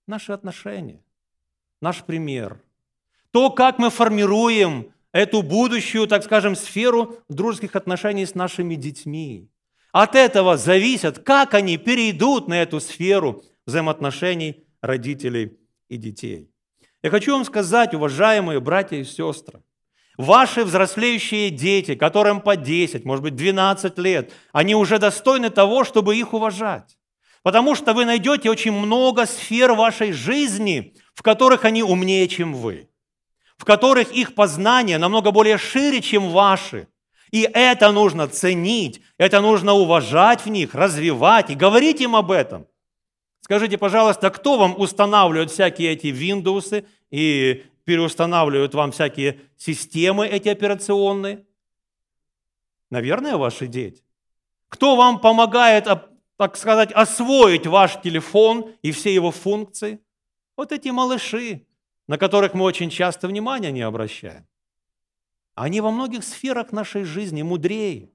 Наши 0.07 0.33
отношения 0.33 1.03
наш 1.81 2.03
пример. 2.05 2.61
То, 3.31 3.51
как 3.51 3.79
мы 3.79 3.91
формируем 3.91 4.93
эту 5.13 5.43
будущую, 5.43 6.07
так 6.07 6.25
скажем, 6.25 6.57
сферу 6.57 7.19
дружеских 7.29 7.77
отношений 7.77 8.27
с 8.27 8.35
нашими 8.35 8.75
детьми. 8.75 9.49
От 9.93 10.15
этого 10.15 10.57
зависит, 10.57 11.19
как 11.19 11.55
они 11.55 11.77
перейдут 11.77 12.49
на 12.49 12.63
эту 12.63 12.81
сферу 12.81 13.43
взаимоотношений 13.67 14.65
родителей 14.81 15.59
и 15.89 15.97
детей. 15.97 16.51
Я 17.03 17.11
хочу 17.11 17.33
вам 17.33 17.45
сказать, 17.45 17.95
уважаемые 17.95 18.61
братья 18.61 18.97
и 18.97 19.05
сестры, 19.05 19.63
ваши 20.17 20.65
взрослеющие 20.65 21.51
дети, 21.51 21.95
которым 21.95 22.41
по 22.41 22.57
10, 22.57 23.05
может 23.05 23.23
быть, 23.23 23.35
12 23.35 23.99
лет, 23.99 24.33
они 24.53 24.75
уже 24.75 24.99
достойны 24.99 25.51
того, 25.51 25.85
чтобы 25.85 26.17
их 26.17 26.35
уважать. 26.35 26.99
Потому 27.43 27.75
что 27.75 27.95
вы 27.95 28.05
найдете 28.05 28.51
очень 28.51 28.73
много 28.73 29.25
сфер 29.25 29.73
вашей 29.73 30.13
жизни, 30.13 30.95
в 31.21 31.23
которых 31.23 31.67
они 31.67 31.83
умнее, 31.83 32.27
чем 32.29 32.55
вы, 32.55 32.89
в 33.59 33.67
которых 33.67 34.11
их 34.11 34.35
познание 34.35 34.97
намного 34.97 35.33
более 35.33 35.59
шире, 35.59 36.01
чем 36.01 36.31
ваши. 36.31 36.89
И 37.31 37.43
это 37.43 37.93
нужно 37.93 38.27
ценить, 38.27 39.03
это 39.19 39.43
нужно 39.43 39.75
уважать 39.75 40.47
в 40.47 40.49
них, 40.49 40.75
развивать 40.75 41.51
и 41.51 41.55
говорить 41.55 42.01
им 42.01 42.17
об 42.17 42.31
этом. 42.31 42.67
Скажите, 43.43 43.77
пожалуйста, 43.77 44.31
кто 44.31 44.57
вам 44.57 44.81
устанавливает 44.81 45.51
всякие 45.51 45.93
эти 45.93 46.07
Windows 46.07 46.87
и 47.11 47.67
переустанавливают 47.85 48.73
вам 48.73 48.91
всякие 48.91 49.41
системы 49.59 50.27
эти 50.27 50.49
операционные? 50.49 51.45
Наверное, 52.89 53.37
ваши 53.37 53.67
дети. 53.67 54.03
Кто 54.71 54.97
вам 54.97 55.21
помогает, 55.21 55.87
так 56.39 56.57
сказать, 56.57 56.93
освоить 56.93 57.67
ваш 57.67 58.01
телефон 58.01 58.73
и 58.81 58.91
все 58.91 59.13
его 59.13 59.31
функции? 59.31 60.01
Вот 60.61 60.73
эти 60.73 60.91
малыши, 60.91 61.65
на 62.07 62.19
которых 62.19 62.53
мы 62.53 62.67
очень 62.67 62.91
часто 62.91 63.27
внимания 63.29 63.73
не 63.73 63.81
обращаем. 63.81 64.47
Они 65.55 65.81
во 65.81 65.91
многих 65.91 66.23
сферах 66.23 66.71
нашей 66.71 67.05
жизни 67.05 67.41
мудрее. 67.41 68.11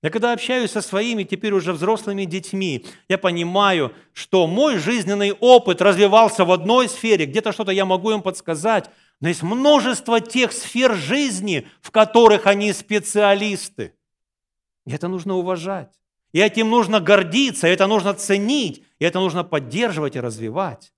Я 0.00 0.10
когда 0.10 0.32
общаюсь 0.32 0.70
со 0.70 0.80
своими 0.80 1.24
теперь 1.24 1.52
уже 1.52 1.72
взрослыми 1.72 2.24
детьми, 2.24 2.86
я 3.08 3.18
понимаю, 3.18 3.92
что 4.12 4.46
мой 4.46 4.78
жизненный 4.78 5.32
опыт 5.32 5.82
развивался 5.82 6.44
в 6.44 6.52
одной 6.52 6.88
сфере, 6.88 7.26
где-то 7.26 7.50
что-то 7.50 7.72
я 7.72 7.84
могу 7.84 8.12
им 8.12 8.22
подсказать, 8.22 8.88
но 9.18 9.26
есть 9.26 9.42
множество 9.42 10.20
тех 10.20 10.52
сфер 10.52 10.94
жизни, 10.94 11.66
в 11.80 11.90
которых 11.90 12.46
они 12.46 12.72
специалисты. 12.72 13.92
И 14.86 14.92
это 14.92 15.08
нужно 15.08 15.34
уважать. 15.34 15.92
И 16.30 16.38
этим 16.38 16.70
нужно 16.70 17.00
гордиться, 17.00 17.66
это 17.66 17.88
нужно 17.88 18.14
ценить, 18.14 18.84
и 19.00 19.04
это 19.04 19.18
нужно 19.18 19.42
поддерживать 19.42 20.14
и 20.14 20.20
развивать. 20.20 20.92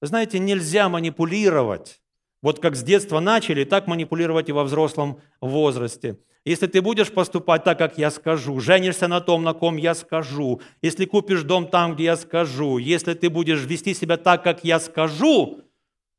Знаете, 0.00 0.38
нельзя 0.38 0.88
манипулировать. 0.88 2.00
Вот 2.40 2.60
как 2.60 2.76
с 2.76 2.82
детства 2.82 3.20
начали, 3.20 3.64
так 3.64 3.86
манипулировать 3.86 4.48
и 4.48 4.52
во 4.52 4.64
взрослом 4.64 5.20
возрасте. 5.40 6.18
Если 6.44 6.66
ты 6.66 6.80
будешь 6.80 7.12
поступать 7.12 7.64
так, 7.64 7.78
как 7.78 7.98
я 7.98 8.10
скажу, 8.10 8.60
женишься 8.60 9.08
на 9.08 9.20
том, 9.20 9.42
на 9.42 9.54
ком 9.54 9.76
я 9.76 9.94
скажу, 9.94 10.60
если 10.80 11.04
купишь 11.04 11.42
дом 11.42 11.68
там, 11.68 11.94
где 11.94 12.04
я 12.04 12.16
скажу, 12.16 12.78
если 12.78 13.14
ты 13.14 13.28
будешь 13.28 13.64
вести 13.64 13.92
себя 13.92 14.16
так, 14.16 14.44
как 14.44 14.64
я 14.64 14.78
скажу, 14.78 15.62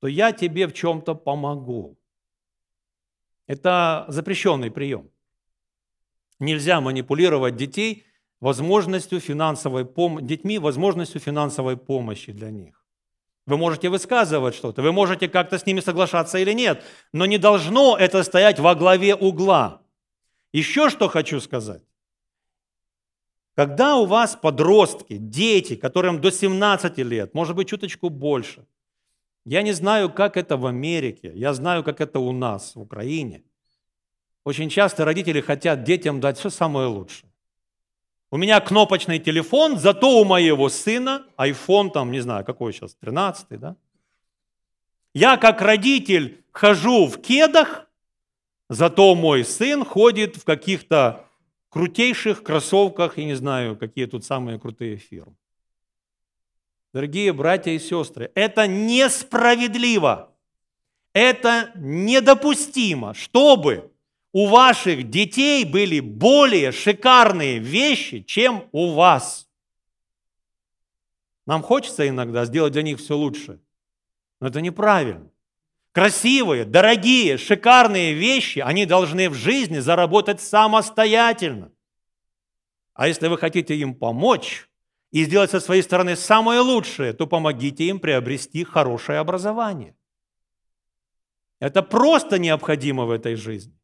то 0.02 0.08
я 0.08 0.32
тебе 0.32 0.68
в 0.68 0.74
чем-то 0.74 1.16
помогу. 1.16 1.98
Это 3.48 4.06
запрещенный 4.10 4.70
прием. 4.70 5.10
Нельзя 6.38 6.80
манипулировать 6.80 7.56
детей 7.56 8.06
возможностью 8.40 9.20
финансовой 9.20 9.84
пом- 9.84 10.22
детьми 10.22 10.60
возможностью 10.60 11.20
финансовой 11.20 11.76
помощи 11.76 12.32
для 12.32 12.52
них. 12.52 12.79
Вы 13.46 13.58
можете 13.58 13.90
высказывать 13.90 14.56
что-то, 14.56 14.82
вы 14.82 14.92
можете 14.92 15.28
как-то 15.28 15.58
с 15.58 15.66
ними 15.66 15.80
соглашаться 15.80 16.38
или 16.38 16.54
нет, 16.54 16.84
но 17.14 17.26
не 17.26 17.38
должно 17.38 17.98
это 17.98 18.24
стоять 18.24 18.60
во 18.60 18.76
главе 18.76 19.16
угла. 19.16 19.82
Еще 20.54 20.90
что 20.90 21.08
хочу 21.08 21.40
сказать. 21.40 21.82
Когда 23.56 23.98
у 23.98 24.06
вас 24.06 24.36
подростки, 24.36 25.18
дети, 25.18 25.76
которым 25.76 26.22
до 26.22 26.32
17 26.32 26.98
лет, 27.00 27.34
может 27.34 27.56
быть, 27.56 27.68
чуточку 27.68 28.10
больше, 28.10 28.66
я 29.46 29.62
не 29.64 29.74
знаю, 29.74 30.10
как 30.10 30.38
это 30.38 30.58
в 30.58 30.66
Америке, 30.66 31.32
я 31.36 31.54
знаю, 31.54 31.84
как 31.84 32.02
это 32.02 32.20
у 32.20 32.32
нас, 32.32 32.76
в 32.76 32.82
Украине. 32.82 33.44
Очень 34.46 34.70
часто 34.70 35.06
родители 35.06 35.42
хотят 35.42 35.84
детям 35.84 36.20
дать 36.20 36.38
все 36.38 36.50
самое 36.50 36.88
лучшее. 36.88 37.29
У 38.32 38.38
меня 38.38 38.60
кнопочный 38.60 39.18
телефон, 39.18 39.80
зато 39.80 40.22
у 40.22 40.24
моего 40.24 40.70
сына 40.70 41.26
iPhone, 41.38 41.90
там, 41.90 42.12
не 42.12 42.20
знаю, 42.20 42.46
какой 42.46 42.74
сейчас, 42.74 42.94
13 42.96 43.60
да? 43.60 43.76
Я 45.16 45.38
как 45.38 45.62
родитель 45.62 46.44
хожу 46.52 47.08
в 47.08 47.20
кедах, 47.22 47.90
зато 48.70 49.16
мой 49.16 49.44
сын 49.44 49.84
ходит 49.84 50.38
в 50.38 50.44
каких-то 50.44 51.26
крутейших 51.70 52.44
кроссовках, 52.44 53.18
и 53.18 53.26
не 53.26 53.34
знаю, 53.34 53.76
какие 53.76 54.06
тут 54.06 54.24
самые 54.24 54.60
крутые 54.60 54.98
фирмы. 54.98 55.36
Дорогие 56.94 57.34
братья 57.34 57.72
и 57.72 57.80
сестры, 57.80 58.32
это 58.36 58.68
несправедливо, 58.68 60.36
это 61.14 61.72
недопустимо, 61.76 63.16
чтобы 63.16 63.92
у 64.32 64.48
ваших 64.48 65.10
детей 65.10 65.66
были 65.66 66.00
более 66.00 66.72
шикарные 66.72 67.60
вещи, 67.60 68.22
чем 68.22 68.70
у 68.72 68.94
вас. 68.94 69.48
Нам 71.46 71.64
хочется 71.64 72.08
иногда 72.08 72.46
сделать 72.46 72.74
для 72.74 72.84
них 72.84 73.00
все 73.00 73.16
лучше, 73.16 73.60
но 74.40 74.48
это 74.48 74.62
неправильно. 74.62 75.32
Красивые, 75.92 76.66
дорогие, 76.66 77.38
шикарные 77.38 78.14
вещи, 78.14 78.60
они 78.60 78.86
должны 78.86 79.30
в 79.30 79.34
жизни 79.34 79.80
заработать 79.80 80.40
самостоятельно. 80.40 81.72
А 82.94 83.08
если 83.08 83.28
вы 83.28 83.38
хотите 83.40 83.76
им 83.76 83.96
помочь 83.96 84.70
и 85.10 85.24
сделать 85.24 85.50
со 85.50 85.60
своей 85.60 85.82
стороны 85.82 86.16
самое 86.16 86.60
лучшее, 86.60 87.14
то 87.14 87.26
помогите 87.26 87.86
им 87.86 88.00
приобрести 88.00 88.64
хорошее 88.64 89.18
образование. 89.18 89.96
Это 91.60 91.82
просто 91.82 92.38
необходимо 92.38 93.06
в 93.06 93.12
этой 93.12 93.36
жизни. 93.36 93.79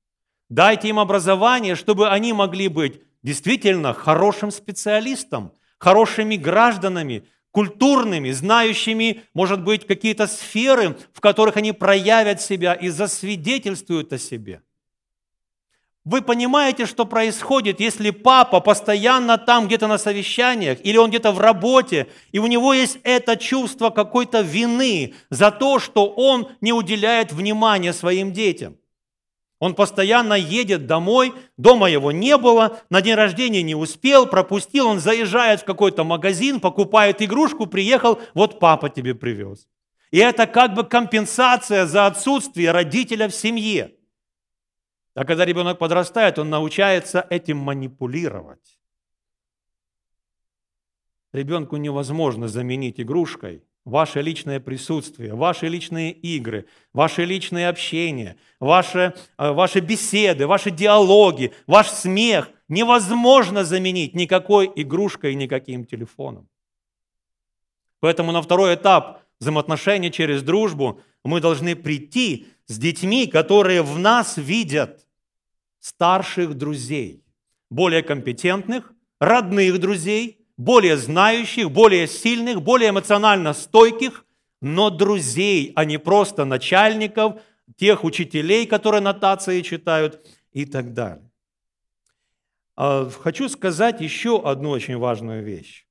Дайте 0.49 0.89
им 0.89 0.99
образование, 0.99 1.75
чтобы 1.75 2.09
они 2.09 2.33
могли 2.33 2.67
быть 2.67 3.01
действительно 3.23 3.93
хорошим 3.93 4.51
специалистом, 4.51 5.51
хорошими 5.79 6.35
гражданами, 6.35 7.25
культурными, 7.51 8.31
знающими, 8.31 9.23
может 9.33 9.63
быть, 9.63 9.87
какие-то 9.87 10.27
сферы, 10.27 10.97
в 11.13 11.21
которых 11.21 11.57
они 11.57 11.71
проявят 11.71 12.41
себя 12.41 12.73
и 12.73 12.89
засвидетельствуют 12.89 14.13
о 14.13 14.17
себе. 14.17 14.61
Вы 16.03 16.21
понимаете, 16.21 16.85
что 16.85 17.05
происходит, 17.05 17.79
если 17.79 18.11
папа 18.11 18.59
постоянно 18.59 19.39
там 19.39 19.65
где-то 19.65 19.87
на 19.87 19.97
совещаниях, 19.97 20.77
или 20.83 20.97
он 20.97 21.09
где-то 21.09 21.31
в 21.31 21.39
работе, 21.39 22.07
и 22.31 22.37
у 22.37 22.45
него 22.45 22.75
есть 22.75 22.99
это 23.03 23.37
чувство 23.37 23.89
какой-то 23.89 24.41
вины 24.41 25.15
за 25.31 25.49
то, 25.49 25.79
что 25.79 26.05
он 26.05 26.49
не 26.61 26.73
уделяет 26.73 27.33
внимания 27.33 27.91
своим 27.91 28.33
детям. 28.33 28.77
Он 29.59 29.73
постоянно 29.73 30.33
едет 30.33 30.85
домой, 30.85 31.33
дома 31.57 31.89
его 31.89 32.11
не 32.11 32.37
было, 32.37 32.79
на 32.89 33.01
день 33.01 33.15
рождения 33.15 33.63
не 33.63 33.73
успел, 33.73 34.27
пропустил, 34.27 34.87
он 34.87 34.99
заезжает 34.99 35.61
в 35.61 35.65
какой-то 35.65 36.03
магазин, 36.03 36.59
покупает 36.59 37.21
игрушку, 37.21 37.65
приехал, 37.65 38.19
вот 38.33 38.59
папа 38.59 38.89
тебе 38.89 39.15
привез. 39.15 39.67
И 40.11 40.17
это 40.17 40.45
как 40.45 40.73
бы 40.73 40.83
компенсация 40.83 41.85
за 41.85 42.05
отсутствие 42.05 42.71
родителя 42.71 43.29
в 43.29 43.35
семье. 43.35 43.95
А 45.13 45.23
когда 45.23 45.45
ребенок 45.45 45.79
подрастает, 45.79 46.37
он 46.37 46.49
научается 46.49 47.25
этим 47.29 47.57
манипулировать. 47.57 48.77
Ребенку 51.31 51.77
невозможно 51.77 52.49
заменить 52.49 52.99
игрушкой 52.99 53.63
ваше 53.85 54.21
личное 54.21 54.59
присутствие, 54.59 55.35
ваши 55.35 55.67
личные 55.67 56.11
игры, 56.11 56.65
ваше 56.91 57.23
личное 57.23 57.69
общение, 57.69 58.35
ваши, 58.59 59.13
э, 59.37 59.51
ваши 59.51 59.79
беседы, 59.79 60.47
ваши 60.47 60.71
диалоги, 60.71 61.53
ваш 61.67 61.89
смех 61.89 62.49
невозможно 62.67 63.63
заменить 63.63 64.15
никакой 64.15 64.71
игрушкой 64.75 65.35
никаким 65.35 65.85
телефоном. 65.85 66.49
Поэтому 67.99 68.31
на 68.31 68.41
второй 68.41 68.73
этап 68.73 69.21
взаимоотношений 69.39 70.11
через 70.11 70.41
дружбу 70.41 70.99
мы 71.23 71.39
должны 71.39 71.75
прийти 71.75 72.47
с 72.65 72.77
детьми, 72.79 73.27
которые 73.27 73.83
в 73.83 73.99
нас 73.99 74.37
видят 74.37 75.05
старших 75.79 76.55
друзей, 76.55 77.23
более 77.69 78.01
компетентных, 78.01 78.91
родных 79.19 79.79
друзей– 79.79 80.41
более 80.57 80.97
знающих, 80.97 81.71
более 81.71 82.07
сильных, 82.07 82.61
более 82.61 82.89
эмоционально 82.89 83.53
стойких, 83.53 84.25
но 84.61 84.89
друзей, 84.89 85.73
а 85.75 85.85
не 85.85 85.97
просто 85.97 86.45
начальников, 86.45 87.41
тех 87.77 88.03
учителей, 88.03 88.65
которые 88.65 89.01
нотации 89.01 89.61
читают 89.61 90.25
и 90.51 90.65
так 90.65 90.93
далее. 90.93 91.29
А, 92.75 93.09
хочу 93.09 93.49
сказать 93.49 94.01
еще 94.01 94.41
одну 94.43 94.69
очень 94.69 94.97
важную 94.97 95.43
вещь. 95.43 95.85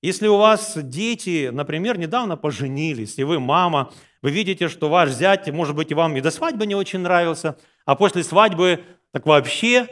Если 0.00 0.28
у 0.28 0.36
вас 0.36 0.76
дети, 0.76 1.50
например, 1.52 1.98
недавно 1.98 2.36
поженились, 2.36 3.18
и 3.18 3.24
вы 3.24 3.40
мама, 3.40 3.92
вы 4.22 4.30
видите, 4.30 4.68
что 4.68 4.88
ваш 4.88 5.10
зять, 5.10 5.48
может 5.48 5.74
быть, 5.74 5.90
и 5.90 5.94
вам 5.94 6.16
и 6.16 6.20
до 6.20 6.30
свадьбы 6.30 6.66
не 6.66 6.76
очень 6.76 7.00
нравился, 7.00 7.58
а 7.84 7.96
после 7.96 8.22
свадьбы 8.22 8.84
так 9.10 9.26
вообще 9.26 9.88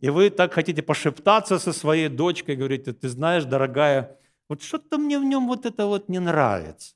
и 0.00 0.10
вы 0.10 0.30
так 0.30 0.52
хотите 0.52 0.82
пошептаться 0.82 1.58
со 1.58 1.72
своей 1.72 2.08
дочкой, 2.08 2.56
говорите, 2.56 2.92
ты 2.92 3.08
знаешь, 3.08 3.44
дорогая, 3.44 4.18
вот 4.48 4.62
что-то 4.62 4.98
мне 4.98 5.18
в 5.18 5.24
нем 5.24 5.46
вот 5.46 5.66
это 5.66 5.86
вот 5.86 6.08
не 6.08 6.20
нравится. 6.20 6.94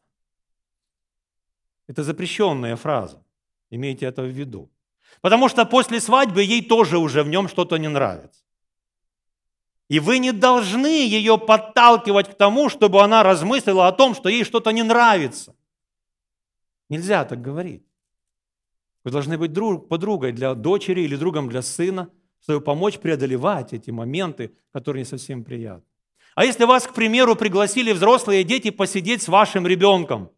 Это 1.87 2.05
запрещенная 2.05 2.77
фраза. 2.77 3.25
Имейте 3.71 4.07
это 4.07 4.23
в 4.23 4.29
виду. 4.29 4.71
Потому 5.21 5.49
что 5.49 5.65
после 5.65 6.01
свадьбы 6.01 6.43
ей 6.43 6.63
тоже 6.63 6.99
уже 6.99 7.23
в 7.23 7.29
нем 7.29 7.49
что-то 7.49 7.77
не 7.79 7.89
нравится. 7.89 8.43
И 9.89 9.99
вы 9.99 10.19
не 10.19 10.33
должны 10.33 11.09
ее 11.09 11.37
подталкивать 11.37 12.31
к 12.31 12.35
тому, 12.35 12.69
чтобы 12.69 13.03
она 13.03 13.25
размыслила 13.25 13.89
о 13.89 13.93
том, 13.93 14.15
что 14.15 14.29
ей 14.29 14.45
что-то 14.45 14.71
не 14.71 14.85
нравится. 14.85 15.57
Нельзя 16.89 17.25
так 17.25 17.43
говорить. 17.43 17.85
Вы 19.03 19.11
должны 19.11 19.37
быть 19.37 19.53
друг, 19.53 19.89
подругой 19.89 20.33
для 20.33 20.55
дочери 20.55 21.01
или 21.01 21.17
другом 21.17 21.49
для 21.49 21.63
сына, 21.63 22.09
чтобы 22.43 22.61
помочь 22.61 22.99
преодолевать 22.99 23.73
эти 23.73 23.91
моменты, 23.91 24.55
которые 24.73 25.03
не 25.03 25.07
совсем 25.07 25.45
приятны. 25.45 25.85
А 26.35 26.45
если 26.45 26.65
вас, 26.65 26.87
к 26.87 26.95
примеру, 26.95 27.37
пригласили 27.37 27.93
взрослые 27.93 28.45
дети 28.45 28.71
посидеть 28.71 29.23
с 29.23 29.29
вашим 29.29 29.67
ребенком, 29.67 30.31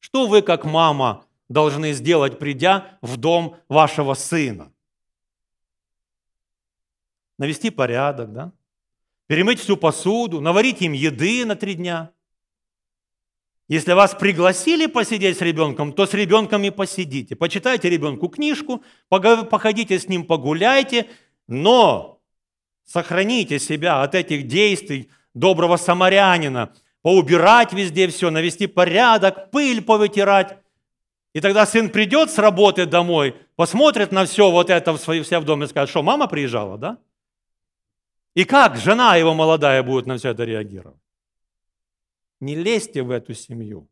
что 0.00 0.26
вы, 0.26 0.42
как 0.42 0.64
мама, 0.64 1.24
должны 1.48 1.92
сделать, 1.92 2.38
придя 2.38 2.98
в 3.02 3.16
дом 3.16 3.56
вашего 3.68 4.14
сына? 4.14 4.72
Навести 7.38 7.70
порядок, 7.70 8.32
да? 8.32 8.52
Перемыть 9.26 9.60
всю 9.60 9.76
посуду, 9.76 10.40
наварить 10.40 10.82
им 10.82 10.92
еды 10.92 11.44
на 11.44 11.56
три 11.56 11.74
дня. 11.74 12.12
Если 13.68 13.92
вас 13.92 14.14
пригласили 14.14 14.86
посидеть 14.86 15.38
с 15.38 15.40
ребенком, 15.40 15.92
то 15.92 16.06
с 16.06 16.14
ребенком 16.14 16.62
и 16.62 16.70
посидите. 16.70 17.34
Почитайте 17.34 17.90
ребенку 17.90 18.28
книжку, 18.28 18.84
походите 19.08 19.98
с 19.98 20.08
ним, 20.08 20.24
погуляйте, 20.24 21.06
но 21.48 22.20
сохраните 22.84 23.58
себя 23.58 24.02
от 24.02 24.14
этих 24.14 24.46
действий 24.46 25.10
доброго 25.34 25.76
самарянина, 25.76 26.72
поубирать 27.02 27.72
везде 27.72 28.06
все, 28.06 28.30
навести 28.30 28.68
порядок, 28.68 29.50
пыль 29.50 29.82
повытирать. 29.82 30.58
И 31.34 31.40
тогда 31.40 31.66
сын 31.66 31.90
придет 31.90 32.30
с 32.30 32.38
работы 32.38 32.86
домой, 32.86 33.34
посмотрит 33.56 34.12
на 34.12 34.26
все 34.26 34.50
вот 34.50 34.70
это 34.70 34.92
в 34.92 34.98
своей, 34.98 35.22
вся 35.22 35.40
в 35.40 35.44
доме 35.44 35.64
и 35.64 35.68
скажет, 35.68 35.90
что 35.90 36.04
мама 36.04 36.28
приезжала, 36.28 36.78
да? 36.78 36.98
И 38.34 38.44
как 38.44 38.76
жена 38.76 39.16
его 39.16 39.34
молодая 39.34 39.82
будет 39.82 40.06
на 40.06 40.18
все 40.18 40.30
это 40.30 40.44
реагировать? 40.44 41.00
Не 42.40 42.54
лезьте 42.54 43.02
в 43.02 43.10
эту 43.10 43.34
семью. 43.34 43.88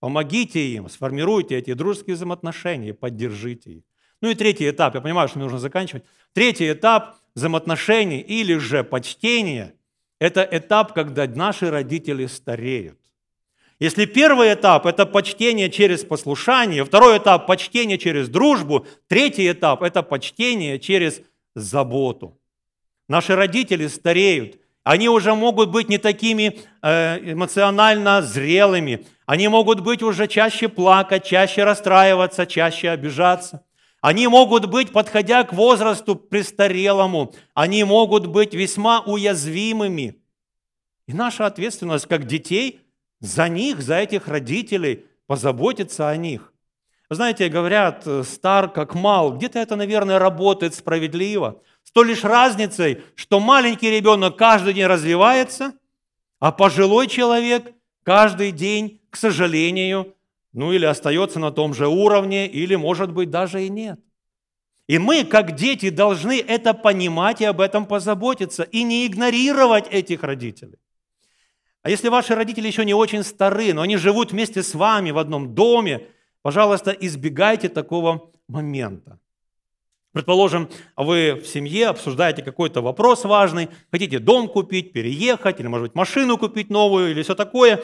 Помогите 0.00 0.66
им, 0.68 0.88
сформируйте 0.88 1.56
эти 1.56 1.74
дружеские 1.74 2.16
взаимоотношения, 2.16 2.92
поддержите 2.92 3.70
их. 3.70 3.82
Ну 4.20 4.30
и 4.30 4.34
третий 4.34 4.68
этап, 4.68 4.94
я 4.94 5.00
понимаю, 5.00 5.28
что 5.28 5.38
мне 5.38 5.44
нужно 5.44 5.58
заканчивать. 5.58 6.04
Третий 6.32 6.72
этап 6.72 7.16
взаимоотношений 7.34 8.20
или 8.20 8.56
же 8.56 8.84
почтения– 8.84 9.74
это 10.18 10.46
этап, 10.50 10.92
когда 10.92 11.26
наши 11.26 11.70
родители 11.70 12.26
стареют. 12.26 12.98
Если 13.80 14.04
первый 14.04 14.54
этап– 14.54 14.86
это 14.86 15.06
почтение 15.06 15.68
через 15.70 16.04
послушание, 16.04 16.84
второй 16.84 17.18
этап– 17.18 17.46
почтение 17.48 17.98
через 17.98 18.28
дружбу, 18.28 18.86
третий 19.08 19.50
этап– 19.50 19.82
это 19.84 20.04
почтение 20.04 20.78
через 20.78 21.20
заботу. 21.56 22.38
Наши 23.08 23.34
родители 23.34 23.88
стареют, 23.88 24.60
они 24.84 25.08
уже 25.08 25.34
могут 25.34 25.70
быть 25.70 25.88
не 25.88 25.98
такими 25.98 26.58
э, 26.82 27.32
эмоционально 27.32 28.20
зрелыми. 28.22 29.06
Они 29.26 29.46
могут 29.48 29.80
быть 29.80 30.02
уже 30.02 30.26
чаще 30.26 30.68
плакать, 30.68 31.24
чаще 31.24 31.62
расстраиваться, 31.64 32.46
чаще 32.46 32.90
обижаться. 32.90 33.64
Они 34.00 34.26
могут 34.26 34.66
быть, 34.66 34.90
подходя 34.90 35.44
к 35.44 35.52
возрасту 35.52 36.16
престарелому, 36.16 37.32
они 37.54 37.84
могут 37.84 38.26
быть 38.26 38.52
весьма 38.52 39.00
уязвимыми. 39.00 40.16
И 41.06 41.12
наша 41.12 41.46
ответственность 41.46 42.06
как 42.06 42.26
детей 42.26 42.80
за 43.20 43.48
них, 43.48 43.80
за 43.80 43.96
этих 43.98 44.26
родителей, 44.26 45.06
позаботиться 45.28 46.08
о 46.08 46.16
них. 46.16 46.52
Знаете, 47.08 47.48
говорят, 47.48 48.02
э, 48.06 48.24
стар 48.24 48.68
как 48.72 48.94
мал. 48.94 49.36
Где-то 49.36 49.60
это, 49.60 49.76
наверное, 49.76 50.18
работает 50.18 50.74
справедливо. 50.74 51.62
С 51.84 51.92
той 51.92 52.06
лишь 52.06 52.24
разницей, 52.24 53.02
что 53.14 53.40
маленький 53.40 53.90
ребенок 53.90 54.36
каждый 54.36 54.74
день 54.74 54.86
развивается, 54.86 55.74
а 56.38 56.52
пожилой 56.52 57.06
человек 57.06 57.72
каждый 58.02 58.52
день, 58.52 59.00
к 59.10 59.16
сожалению, 59.16 60.14
ну 60.52 60.72
или 60.72 60.84
остается 60.84 61.38
на 61.38 61.50
том 61.50 61.74
же 61.74 61.88
уровне, 61.88 62.46
или, 62.46 62.74
может 62.74 63.12
быть, 63.12 63.30
даже 63.30 63.64
и 63.64 63.68
нет. 63.68 64.00
И 64.88 64.98
мы, 64.98 65.24
как 65.24 65.54
дети, 65.54 65.90
должны 65.90 66.40
это 66.40 66.74
понимать 66.74 67.40
и 67.40 67.44
об 67.44 67.60
этом 67.60 67.86
позаботиться, 67.86 68.62
и 68.64 68.82
не 68.82 69.06
игнорировать 69.06 69.86
этих 69.88 70.22
родителей. 70.22 70.78
А 71.82 71.90
если 71.90 72.08
ваши 72.08 72.34
родители 72.34 72.66
еще 72.66 72.84
не 72.84 72.94
очень 72.94 73.24
стары, 73.24 73.72
но 73.72 73.82
они 73.82 73.96
живут 73.96 74.32
вместе 74.32 74.62
с 74.62 74.74
вами 74.74 75.10
в 75.10 75.18
одном 75.18 75.54
доме, 75.54 76.08
пожалуйста, 76.42 76.90
избегайте 76.90 77.68
такого 77.68 78.30
момента. 78.48 79.18
Предположим, 80.12 80.68
вы 80.96 81.40
в 81.42 81.46
семье 81.46 81.88
обсуждаете 81.88 82.42
какой-то 82.42 82.82
вопрос 82.82 83.24
важный, 83.24 83.70
хотите 83.90 84.18
дом 84.18 84.46
купить, 84.46 84.92
переехать, 84.92 85.58
или, 85.58 85.66
может 85.66 85.88
быть, 85.88 85.94
машину 85.94 86.36
купить 86.36 86.68
новую, 86.68 87.10
или 87.10 87.22
все 87.22 87.34
такое. 87.34 87.82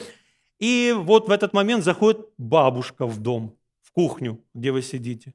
И 0.58 0.94
вот 0.96 1.28
в 1.28 1.30
этот 1.30 1.54
момент 1.54 1.84
заходит 1.84 2.20
бабушка 2.36 3.06
в 3.06 3.18
дом, 3.18 3.56
в 3.80 3.92
кухню, 3.92 4.44
где 4.52 4.72
вы 4.72 4.82
сидите. 4.82 5.32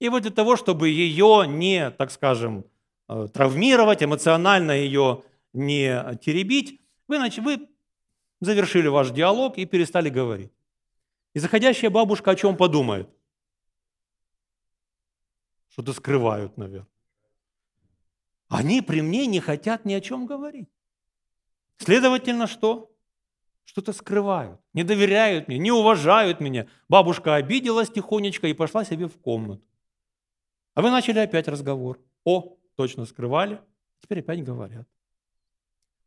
И 0.00 0.08
вот 0.08 0.22
для 0.22 0.30
того, 0.30 0.56
чтобы 0.56 0.88
ее 0.88 1.44
не, 1.46 1.90
так 1.90 2.10
скажем, 2.10 2.64
э, 3.08 3.28
травмировать, 3.32 4.02
эмоционально 4.02 4.72
ее 4.72 5.22
не 5.52 6.18
теребить, 6.24 6.80
вы, 7.08 7.16
значит, 7.16 7.44
вы 7.44 7.68
завершили 8.40 8.88
ваш 8.88 9.10
диалог 9.10 9.58
и 9.58 9.66
перестали 9.66 10.08
говорить. 10.08 10.52
И 11.34 11.40
заходящая 11.40 11.90
бабушка 11.90 12.30
о 12.30 12.36
чем 12.36 12.56
подумает? 12.56 13.08
Что-то 15.74 15.92
скрывают, 15.92 16.56
наверное. 16.56 16.86
Они 18.46 18.80
при 18.80 19.00
мне 19.00 19.26
не 19.26 19.40
хотят 19.40 19.84
ни 19.84 19.92
о 19.92 20.00
чем 20.00 20.24
говорить. 20.24 20.68
Следовательно, 21.78 22.46
что? 22.46 22.92
Что-то 23.64 23.92
скрывают, 23.92 24.60
не 24.72 24.84
доверяют 24.84 25.48
мне, 25.48 25.58
не 25.58 25.72
уважают 25.72 26.38
меня. 26.38 26.68
Бабушка 26.88 27.34
обиделась 27.34 27.90
тихонечко 27.90 28.46
и 28.46 28.52
пошла 28.52 28.84
себе 28.84 29.08
в 29.08 29.18
комнату. 29.18 29.64
А 30.74 30.82
вы 30.82 30.90
начали 30.90 31.18
опять 31.18 31.48
разговор. 31.48 31.98
О, 32.22 32.56
точно 32.76 33.04
скрывали, 33.04 33.60
теперь 34.00 34.20
опять 34.20 34.44
говорят. 34.44 34.86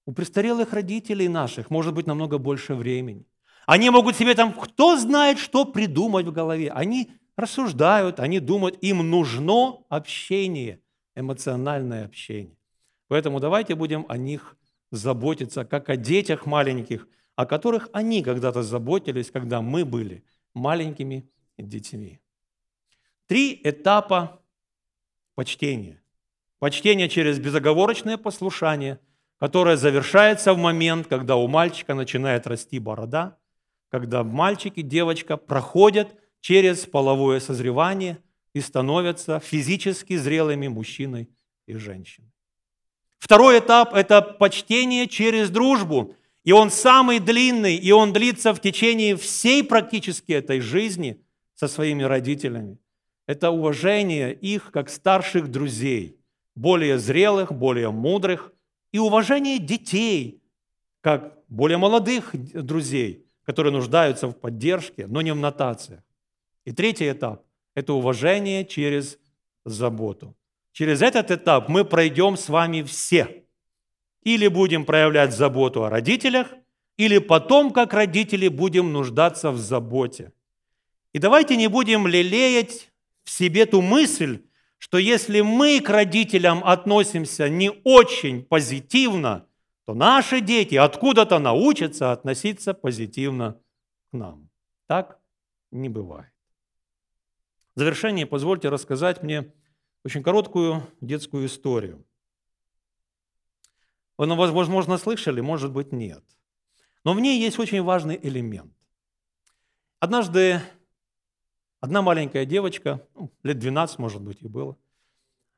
У 0.05 0.13
престарелых 0.13 0.71
родителей 0.71 1.27
наших 1.27 1.69
может 1.69 1.93
быть 1.93 2.07
намного 2.07 2.37
больше 2.37 2.73
времени. 2.73 3.25
Они 3.65 3.89
могут 3.89 4.15
себе 4.15 4.33
там, 4.33 4.53
кто 4.53 4.95
знает, 4.95 5.39
что 5.39 5.65
придумать 5.65 6.25
в 6.25 6.31
голове. 6.31 6.71
Они 6.71 7.11
рассуждают, 7.37 8.19
они 8.19 8.39
думают, 8.39 8.77
им 8.81 9.09
нужно 9.09 9.77
общение, 9.89 10.81
эмоциональное 11.15 12.05
общение. 12.05 12.57
Поэтому 13.07 13.39
давайте 13.39 13.75
будем 13.75 14.05
о 14.09 14.17
них 14.17 14.57
заботиться, 14.91 15.63
как 15.63 15.89
о 15.89 15.95
детях 15.95 16.45
маленьких, 16.45 17.07
о 17.35 17.45
которых 17.45 17.89
они 17.93 18.23
когда-то 18.23 18.63
заботились, 18.63 19.31
когда 19.31 19.61
мы 19.61 19.85
были 19.85 20.25
маленькими 20.53 21.29
детьми. 21.57 22.19
Три 23.27 23.61
этапа 23.63 24.41
почтения. 25.35 26.01
Почтение 26.59 27.07
через 27.07 27.39
безоговорочное 27.39 28.17
послушание, 28.17 28.99
которое 29.37 29.77
завершается 29.77 30.53
в 30.53 30.57
момент, 30.57 31.05
когда 31.05 31.35
у 31.35 31.47
мальчика 31.47 31.93
начинает 31.93 32.47
расти 32.47 32.79
борода, 32.79 33.37
когда 33.89 34.23
мальчик 34.23 34.73
и 34.77 34.81
девочка 34.81 35.37
проходят– 35.37 36.15
через 36.47 36.85
половое 36.85 37.41
созревание 37.41 38.19
и 38.53 38.61
становятся 38.61 39.41
физически 39.41 40.15
зрелыми 40.15 40.69
мужчиной 40.69 41.27
и 41.65 41.73
женщиной. 41.73 42.31
Второй 43.19 43.59
этап– 43.59 43.93
это 43.93 44.21
почтение 44.21 45.07
через 45.07 45.49
дружбу. 45.49 46.15
И 46.45 46.53
он 46.53 46.71
самый 46.71 47.19
длинный, 47.19 47.75
и 47.75 47.91
он 47.91 48.13
длится 48.13 48.53
в 48.53 48.61
течение 48.61 49.17
всей 49.17 49.61
практически 49.61 50.31
этой 50.31 50.61
жизни 50.61 51.21
со 51.53 51.67
своими 51.67 52.03
родителями. 52.03 52.77
Это 53.25 53.51
уважение 53.51 54.33
их 54.33 54.71
как 54.71 54.89
старших 54.89 55.51
друзей, 55.51 56.15
более 56.55 56.97
зрелых, 56.97 57.51
более 57.51 57.91
мудрых, 57.91 58.53
и 58.93 58.99
уважение 58.99 59.59
детей, 59.59 60.41
как 61.01 61.37
более 61.49 61.77
молодых 61.77 62.31
друзей, 62.33 63.25
которые 63.43 63.73
нуждаются 63.73 64.29
в 64.29 64.31
поддержке, 64.31 65.07
но 65.07 65.21
не 65.21 65.33
в 65.33 65.35
нотациях. 65.35 66.06
И 66.67 66.73
третий 66.73 67.09
этап– 67.09 67.45
это 67.75 67.93
уважение 67.93 68.65
через 68.65 69.19
заботу. 69.63 70.35
Через 70.73 71.01
этот 71.01 71.31
этап 71.31 71.69
мы 71.69 71.85
пройдем 71.85 72.35
с 72.35 72.49
вами 72.49 72.83
все. 72.83 73.45
Или 74.23 74.49
будем 74.49 74.83
проявлять 74.83 75.33
заботу 75.33 75.85
о 75.85 75.89
родителях, 75.89 76.47
или 76.97 77.19
потом, 77.19 77.71
как 77.71 77.93
родители, 77.93 78.49
будем 78.49 78.91
нуждаться 78.91 79.51
в 79.51 79.57
заботе. 79.57 80.33
И 81.13 81.19
давайте 81.19 81.55
не 81.55 81.69
будем 81.69 82.05
лелеять 82.05 82.91
в 83.23 83.29
себе 83.29 83.65
ту 83.65 83.81
мысль, 83.81 84.41
что 84.77 84.97
если 84.97 85.39
мы 85.39 85.79
к 85.79 85.89
родителям 85.89 86.61
относимся 86.65 87.47
не 87.47 87.71
очень 87.85 88.43
позитивно, 88.43 89.47
то 89.85 89.93
наши 89.93 90.41
дети 90.41 90.75
откуда-то 90.75 91.39
научатся 91.39 92.11
относиться 92.11 92.73
позитивно 92.73 93.57
к 94.11 94.17
нам. 94.17 94.49
Так 94.85 95.17
не 95.71 95.87
бывает. 95.87 96.36
В 97.77 97.79
завершение 97.79 98.25
позвольте 98.25 98.69
рассказать 98.69 99.21
мне 99.21 99.53
очень 100.03 100.23
короткую 100.23 100.81
детскую 100.99 101.45
историю. 101.45 102.03
Вы, 104.17 104.25
ну, 104.25 104.35
возможно, 104.35 104.97
слышали, 104.97 105.41
может 105.41 105.71
быть, 105.71 105.91
нет. 105.91 106.23
Но 107.03 107.13
в 107.13 107.19
ней 107.19 107.39
есть 107.39 107.59
очень 107.59 107.83
важный 107.83 108.19
элемент. 108.19 108.73
Однажды 109.99 110.59
одна 111.79 112.01
маленькая 112.01 112.45
девочка, 112.45 113.07
ну, 113.13 113.31
лет 113.43 113.59
12, 113.59 113.99
может 113.99 114.23
быть, 114.23 114.41
и 114.41 114.47
было, 114.47 114.75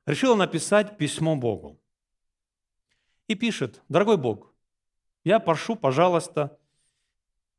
решила 0.05 0.36
написать 0.36 0.97
письмо 0.97 1.38
Богу. 1.38 1.80
И 3.30 3.36
пишет, 3.36 3.82
дорогой 3.88 4.17
Бог, 4.17 4.53
я 5.24 5.39
прошу, 5.39 5.78
пожалуйста, 5.78 6.59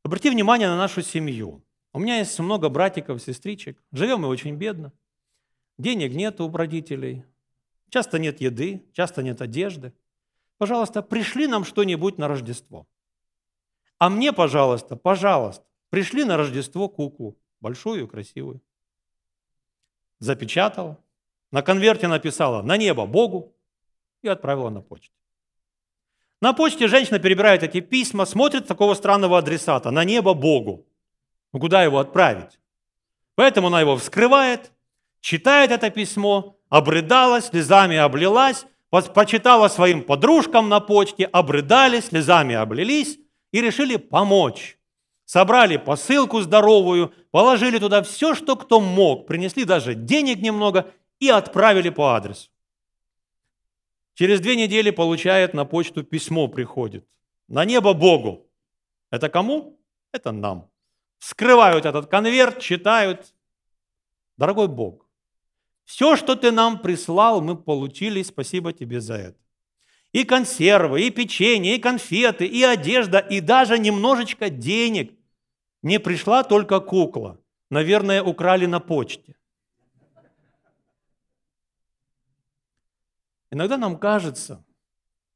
обрати 0.03 0.29
внимание 0.29 0.69
на 0.69 0.77
нашу 0.77 1.01
семью. 1.01 1.65
У 1.93 1.99
меня 1.99 2.19
есть 2.19 2.39
много 2.39 2.69
братиков, 2.69 3.21
сестричек, 3.21 3.83
живем 3.93 4.21
мы 4.21 4.29
очень 4.29 4.55
бедно, 4.55 4.93
денег 5.77 6.15
нет 6.15 6.41
у 6.41 6.51
родителей, 6.51 7.25
часто 7.89 8.19
нет 8.19 8.41
еды, 8.41 8.85
часто 8.93 9.23
нет 9.23 9.43
одежды. 9.43 9.93
Пожалуйста, 10.59 11.03
пришли 11.03 11.47
нам 11.47 11.65
что-нибудь 11.65 12.19
на 12.19 12.29
Рождество. 12.29 12.87
А 13.99 14.09
мне, 14.09 14.33
пожалуйста, 14.33 14.95
пожалуйста, 14.95 15.65
пришли 15.89 16.25
на 16.25 16.37
Рождество 16.37 16.89
куклу, 16.89 17.37
большую, 17.61 18.07
красивую. 18.07 18.61
Запечатала, 20.21 20.99
на 21.51 21.63
конверте 21.63 22.07
написала 22.07 22.63
«На 22.63 22.77
небо 22.77 23.07
Богу» 23.07 23.57
и 24.23 24.29
отправила 24.29 24.71
на 24.71 24.83
почту. 24.83 25.15
На 26.41 26.53
почте 26.53 26.89
женщина 26.89 27.19
перебирает 27.19 27.63
эти 27.63 27.81
письма, 27.81 28.25
смотрит 28.27 28.67
такого 28.67 28.95
странного 28.95 29.39
адресата 29.39 29.91
«На 29.91 30.05
небо 30.05 30.35
Богу». 30.35 30.87
Ну 31.53 31.61
куда 31.61 31.83
его 31.83 31.99
отправить? 31.99 32.59
Поэтому 33.35 33.69
она 33.69 33.81
его 33.81 33.97
вскрывает, 33.97 34.73
читает 35.21 35.71
это 35.71 35.91
письмо, 35.91 36.57
обрыдалась, 36.69 37.47
слезами 37.47 37.97
облилась, 37.97 38.67
почитала 38.91 39.69
своим 39.69 40.03
подружкам 40.03 40.69
на 40.69 40.81
почте, 40.81 41.25
обрыдали, 41.25 42.01
слезами 42.01 42.55
облились 42.55 43.19
и 43.53 43.61
решили 43.61 43.97
помочь. 43.97 44.79
Собрали 45.25 45.77
посылку 45.77 46.41
здоровую, 46.41 47.13
положили 47.31 47.79
туда 47.79 48.03
все, 48.03 48.35
что 48.35 48.57
кто 48.57 48.81
мог, 48.81 49.27
принесли 49.27 49.65
даже 49.65 49.95
денег 49.95 50.41
немного 50.41 50.93
и 51.21 51.29
отправили 51.29 51.91
по 51.91 52.17
адресу. 52.17 52.51
Через 54.15 54.41
две 54.41 54.57
недели 54.57 54.91
получает 54.91 55.55
на 55.55 55.65
почту 55.65 56.03
письмо 56.03 56.49
приходит. 56.49 57.07
На 57.49 57.65
небо 57.65 57.95
Богу. 57.95 58.47
Это 59.11 59.29
кому? 59.29 59.79
Это 60.13 60.33
нам. 60.33 60.70
Вскрывают 61.21 61.85
этот 61.85 62.07
конверт, 62.07 62.61
читают. 62.61 63.35
Дорогой 64.39 64.69
Бог, 64.69 65.07
все, 65.85 66.17
что 66.17 66.35
ты 66.35 66.51
нам 66.51 66.81
прислал, 66.81 67.43
мы 67.43 67.57
получили, 67.57 68.23
спасибо 68.23 68.73
тебе 68.73 69.03
за 69.03 69.15
это. 69.15 69.39
И 70.13 70.25
консервы, 70.25 71.03
и 71.03 71.11
печенье, 71.11 71.77
и 71.77 71.79
конфеты, 71.79 72.47
и 72.47 72.63
одежда, 72.63 73.19
и 73.19 73.41
даже 73.41 73.79
немножечко 73.79 74.49
денег. 74.49 75.13
Не 75.83 76.01
пришла 76.01 76.43
только 76.43 76.81
кукла. 76.81 77.39
Наверное, 77.69 78.23
украли 78.23 78.65
на 78.65 78.81
почте. 78.81 79.37
Иногда 83.51 83.77
нам 83.77 83.99
кажется, 83.99 84.65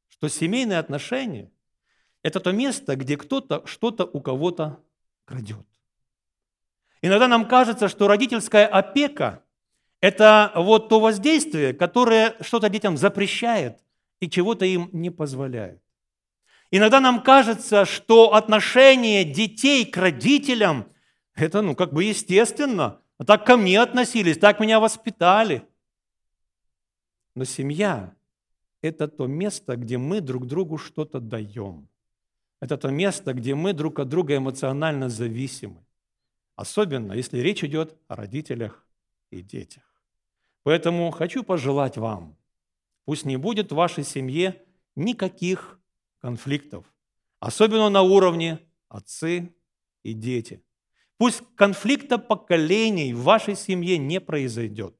что 0.08 0.28
семейные 0.28 0.78
отношения– 0.78 1.52
это 2.22 2.40
то 2.40 2.52
место, 2.52 2.96
где 2.96 3.18
кто-то 3.18 3.66
что-то 3.66 4.06
у 4.06 4.20
кого-то 4.22 4.82
крадет. 5.26 5.66
Иногда 7.04 7.28
нам 7.28 7.46
кажется, 7.46 7.88
что 7.88 8.08
родительская 8.08 8.66
опека– 8.66 9.42
это 10.00 10.52
вот 10.56 10.88
то 10.88 11.00
воздействие, 11.00 11.74
которое 11.74 12.34
что-то 12.40 12.68
детям 12.68 12.96
запрещает 12.96 13.78
и 14.20 14.30
чего-то 14.30 14.64
им 14.64 14.88
не 14.92 15.10
позволяет. 15.10 15.82
Иногда 16.70 17.00
нам 17.00 17.22
кажется, 17.22 17.84
что 17.84 18.34
отношение 18.34 19.24
детей 19.24 19.84
к 19.84 19.96
родителям– 19.98 20.86
это 21.34 21.60
ну, 21.60 21.74
как 21.74 21.92
бы 21.92 22.04
естественно. 22.04 23.00
Так 23.26 23.46
ко 23.46 23.56
мне 23.56 23.80
относились, 23.80 24.38
так 24.38 24.60
меня 24.60 24.80
воспитали– 24.80 25.62
но 27.34 27.44
семья– 27.44 28.14
это 28.82 29.08
то 29.08 29.26
место, 29.26 29.76
где 29.76 29.98
мы 29.98 30.20
друг 30.20 30.46
другу 30.46 30.78
что-то 30.78 31.20
даем. 31.20 31.88
Это 32.60 32.76
то 32.78 32.90
место, 32.90 33.34
где 33.34 33.54
мы 33.54 33.72
друг 33.72 33.98
от 33.98 34.08
друга 34.08 34.36
эмоционально 34.36 35.08
зависимы. 35.08 35.84
Особенно, 36.56 37.12
если 37.12 37.38
речь 37.38 37.64
идет 37.64 37.96
о 38.08 38.16
родителях 38.16 38.86
и 39.30 39.42
детях. 39.42 39.82
Поэтому 40.62 41.10
хочу 41.10 41.42
пожелать 41.42 41.96
вам, 41.96 42.36
пусть 43.04 43.24
не 43.24 43.36
будет 43.36 43.72
в 43.72 43.74
вашей 43.74 44.04
семье 44.04 44.62
никаких 44.96 45.78
конфликтов, 46.20 46.84
особенно 47.40 47.90
на 47.90 48.02
уровне 48.02 48.60
отцы 48.88 49.54
и 50.02 50.12
дети. 50.12 50.62
Пусть 51.16 51.42
конфликта 51.54 52.18
поколений 52.18 53.12
в 53.12 53.22
вашей 53.22 53.56
семье 53.56 53.98
не 53.98 54.20
произойдет 54.20 54.96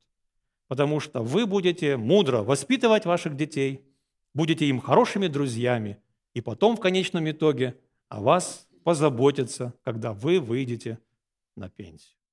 потому 0.69 1.01
что 1.01 1.23
вы 1.23 1.47
будете 1.47 1.97
мудро 1.97 2.43
воспитывать 2.43 3.07
ваших 3.07 3.37
детей, 3.37 3.85
будете 4.33 4.67
им 4.67 4.81
хорошими 4.81 5.27
друзьями, 5.27 5.99
и 6.33 6.41
потом 6.41 6.77
в 6.77 6.81
конечном 6.81 7.31
итоге 7.31 7.79
о 8.09 8.21
вас 8.21 8.67
позаботятся, 8.83 9.75
когда 9.85 10.13
вы 10.13 10.41
выйдете 10.41 10.99
на 11.57 11.69
пенсию. 11.69 12.24